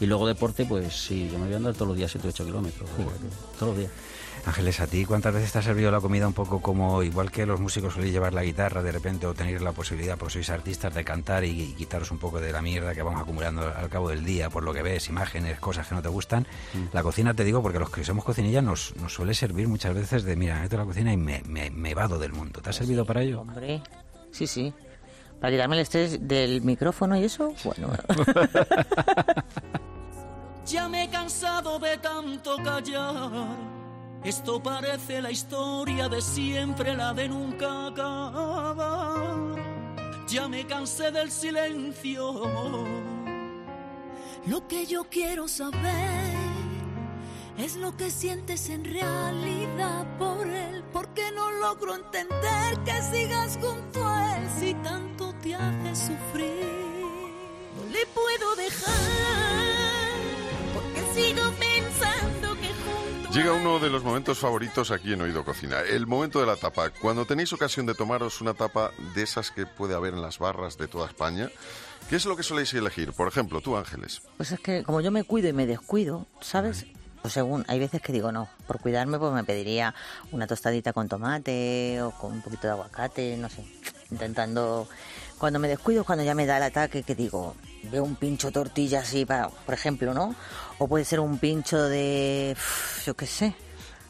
[0.00, 2.46] Y luego deporte, pues sí, yo me voy a andar todos los días 7 8
[2.46, 2.90] kilómetros.
[3.60, 3.92] Todos los días.
[4.46, 7.44] Ángeles, ¿a ti cuántas veces te ha servido la comida un poco como, igual que
[7.46, 10.94] los músicos soléis llevar la guitarra de repente o tener la posibilidad, porque sois artistas,
[10.94, 14.08] de cantar y, y quitaros un poco de la mierda que vamos acumulando al cabo
[14.08, 16.46] del día, por lo que ves, imágenes, cosas que no te gustan?
[16.92, 20.24] La cocina, te digo, porque los que somos cocinillas nos, nos suele servir muchas veces
[20.24, 22.60] de, mira, me meto en la cocina y me, me, me vado del mundo.
[22.60, 23.42] ¿Te ha servido para ello?
[23.42, 23.82] Hombre,
[24.30, 24.72] sí, sí.
[25.40, 27.90] Para quitarme el estrés del micrófono y eso, bueno.
[30.68, 33.78] Ya me he cansado de tanto callar.
[34.24, 39.54] Esto parece la historia de siempre, la de nunca acabar.
[40.26, 42.84] Ya me cansé del silencio.
[44.46, 46.34] Lo que yo quiero saber
[47.58, 50.84] es lo que sientes en realidad por él.
[50.92, 56.66] Porque no logro entender que sigas junto a él si tanto te hace sufrir.
[57.76, 59.17] No le puedo dejar
[63.38, 66.90] Llega uno de los momentos favoritos aquí en Oído Cocina, el momento de la tapa.
[66.90, 70.76] Cuando tenéis ocasión de tomaros una tapa de esas que puede haber en las barras
[70.76, 71.48] de toda España,
[72.10, 73.12] ¿qué es lo que soléis elegir?
[73.12, 74.22] Por ejemplo, tú, Ángeles.
[74.36, 76.86] Pues es que como yo me cuido y me descuido, ¿sabes?
[77.22, 79.94] Pues según, hay veces que digo, no, por cuidarme pues me pediría
[80.32, 83.64] una tostadita con tomate o con un poquito de aguacate, no sé,
[84.10, 84.88] intentando...
[85.38, 87.54] Cuando me descuido es cuando ya me da el ataque que digo,
[87.90, 90.34] veo un pincho tortilla así, para, por ejemplo, ¿no?
[90.78, 92.56] O puede ser un pincho de,
[93.04, 93.54] yo qué sé,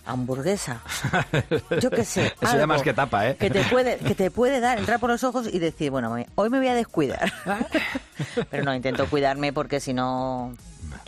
[0.09, 0.81] hamburguesa.
[1.81, 2.33] Yo qué sé.
[2.41, 3.37] Eso ya más que tapa, ¿eh?
[3.37, 6.51] Que te puede, que te puede dar, entrar por los ojos y decir, bueno, hoy
[6.51, 7.31] me voy a descuidar.
[8.51, 10.55] Pero no, intento cuidarme porque si no,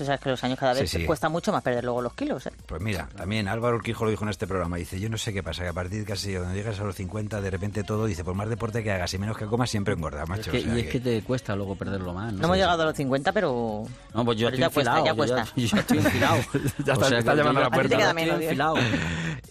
[0.01, 1.05] tú sabes que los años cada vez sí.
[1.05, 2.53] cuesta mucho más perder luego los kilos, ¿eh?
[2.67, 4.77] Pues mira, también Álvaro Urquijo lo dijo en este programa.
[4.79, 7.41] Dice, yo no sé qué pasa, que a partir casi cuando llegas a los 50,
[7.41, 10.23] de repente todo, dice, por más deporte que hagas y menos que comas, siempre engordas,
[10.23, 10.51] Es macho.
[10.51, 12.33] que- O sea y es que te cuesta luego perderlo más.
[12.33, 13.85] No hemos llegado a los 50, pero...
[14.15, 15.45] No, pues yo pero estoy ya cuesta, ya yo cuesta.
[15.45, 16.37] ya- yo ya estoy enfilado.
[16.87, 18.75] Ya está- O sea, te está llamando yo a la ya- puerta, estoy menos, enfilado.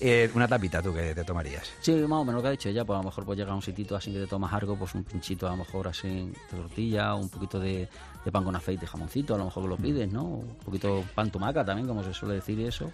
[0.02, 1.70] Eh, una tapita tú que te tomarías.
[1.82, 3.52] Sí, más o menos lo que ha dicho ella, pues a lo mejor pues llega
[3.52, 6.08] a un sitito así que te tomas algo, pues un pinchito a lo mejor así
[6.52, 7.90] de tortilla, un poquito de,
[8.26, 10.24] de pan con aceite, jamoncito, a lo mejor que lo pides, ¿no?
[10.24, 12.92] Un poquito pan tumaca también, como se suele decir eso.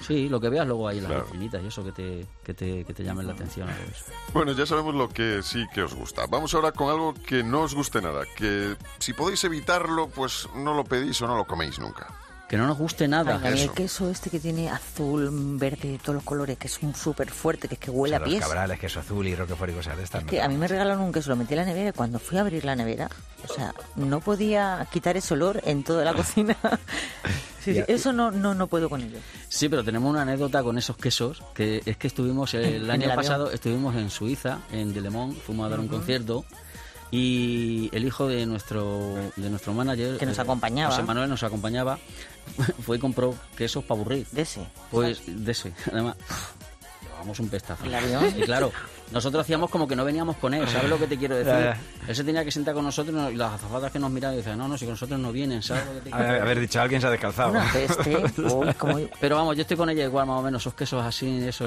[0.00, 1.24] Sí, lo que veas luego ahí en las Claro.
[1.26, 3.66] vecinitas y eso que te, que te, que te llamen la atención.
[4.34, 6.26] Bueno, ya sabemos lo que sí que os gusta.
[6.28, 10.74] Vamos ahora con algo que no os guste nada, que si podéis evitarlo, pues no
[10.74, 12.08] lo pedís o no lo coméis nunca.
[12.48, 13.40] Que no nos guste nada.
[13.42, 13.72] Ay, el Eso.
[13.74, 15.28] queso este que tiene azul,
[15.58, 18.24] verde, todos los colores, que es un súper fuerte, que es que huele O sea,
[18.24, 18.40] a los pies.
[18.44, 20.22] cabrales, queso azul y roquefort y cosas de estas.
[20.22, 22.20] Es que a mí me regalaron un queso, lo metí en la nevera y cuando
[22.20, 23.10] fui a abrir la nevera,
[23.48, 26.56] o sea, no podía quitar ese olor en toda la cocina.
[27.64, 27.84] Sí, sí, Ya.
[27.88, 29.18] eso no, no, no puedo con ello.
[29.48, 33.16] Sí, pero tenemos una anécdota con esos quesos, que es que estuvimos el año el
[33.16, 36.44] pasado, estuvimos en Suiza, en Delemont, fuimos a dar un concierto
[37.10, 40.90] y el hijo de nuestro de nuestro manager Que nos eh, acompañaba.
[40.90, 41.98] José Manuel nos acompañaba
[42.84, 44.66] fue y compró quesos para aburrir De ese.
[44.90, 46.16] pues de ese además
[47.02, 48.34] llevábamos un pestazo ¿El avión?
[48.36, 48.72] y claro
[49.12, 51.76] nosotros hacíamos como que no veníamos con él ¿sabes lo que te quiero decir?
[52.08, 54.58] Él se tenía que sentar con nosotros y las azafatas que nos miraban y decían
[54.58, 56.80] no, no, si con nosotros no vienen ¿sabes lo que te quiero Haber, haber dicho,
[56.80, 57.50] alguien se ha descalzado.
[57.52, 58.16] Una peste.
[58.42, 60.62] Uy, como- pero vamos, yo estoy con ella igual, más o menos.
[60.62, 61.66] Esos quesos así, eso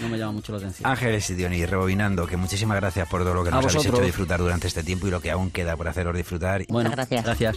[0.00, 0.90] no me llama mucho la atención.
[0.90, 4.40] Ángeles y Dionis, rebobinando, que muchísimas gracias por todo lo que nos habéis hecho disfrutar
[4.40, 6.64] durante este tiempo y lo que aún queda por haceros disfrutar.
[6.68, 7.24] Bueno, gracias.
[7.24, 7.56] gracias.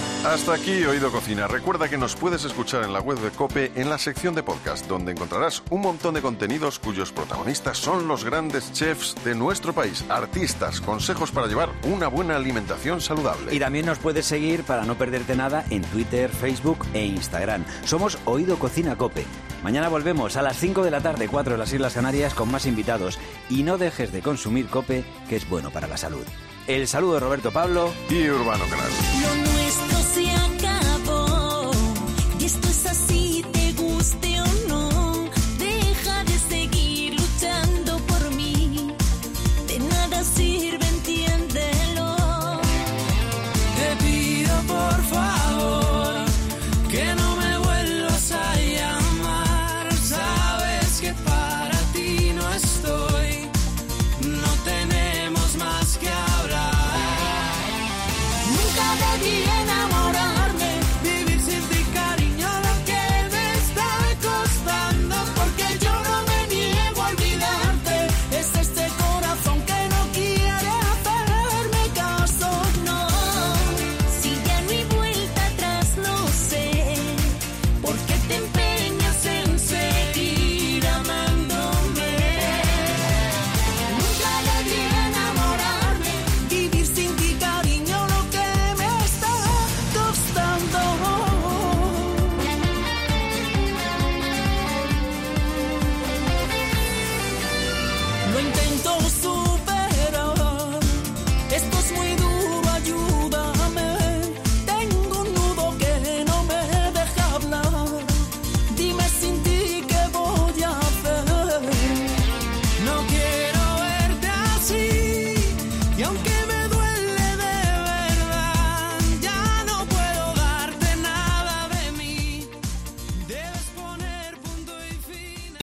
[0.25, 1.47] Hasta aquí Oído Cocina.
[1.47, 4.85] Recuerda que nos puedes escuchar en la web de Cope en la sección de podcast,
[4.87, 10.05] donde encontrarás un montón de contenidos cuyos protagonistas son los grandes chefs de nuestro país,
[10.09, 13.53] artistas, consejos para llevar una buena alimentación saludable.
[13.53, 17.65] Y también nos puedes seguir para no perderte nada en Twitter, Facebook e Instagram.
[17.83, 19.25] Somos Oído Cocina Cope.
[19.63, 22.67] Mañana volvemos a las 5 de la tarde, 4 de las Islas Canarias, con más
[22.67, 23.17] invitados.
[23.49, 26.23] Y no dejes de consumir Cope, que es bueno para la salud.
[26.67, 27.91] El saludo de Roberto Pablo.
[28.07, 29.60] y Urbano Canal.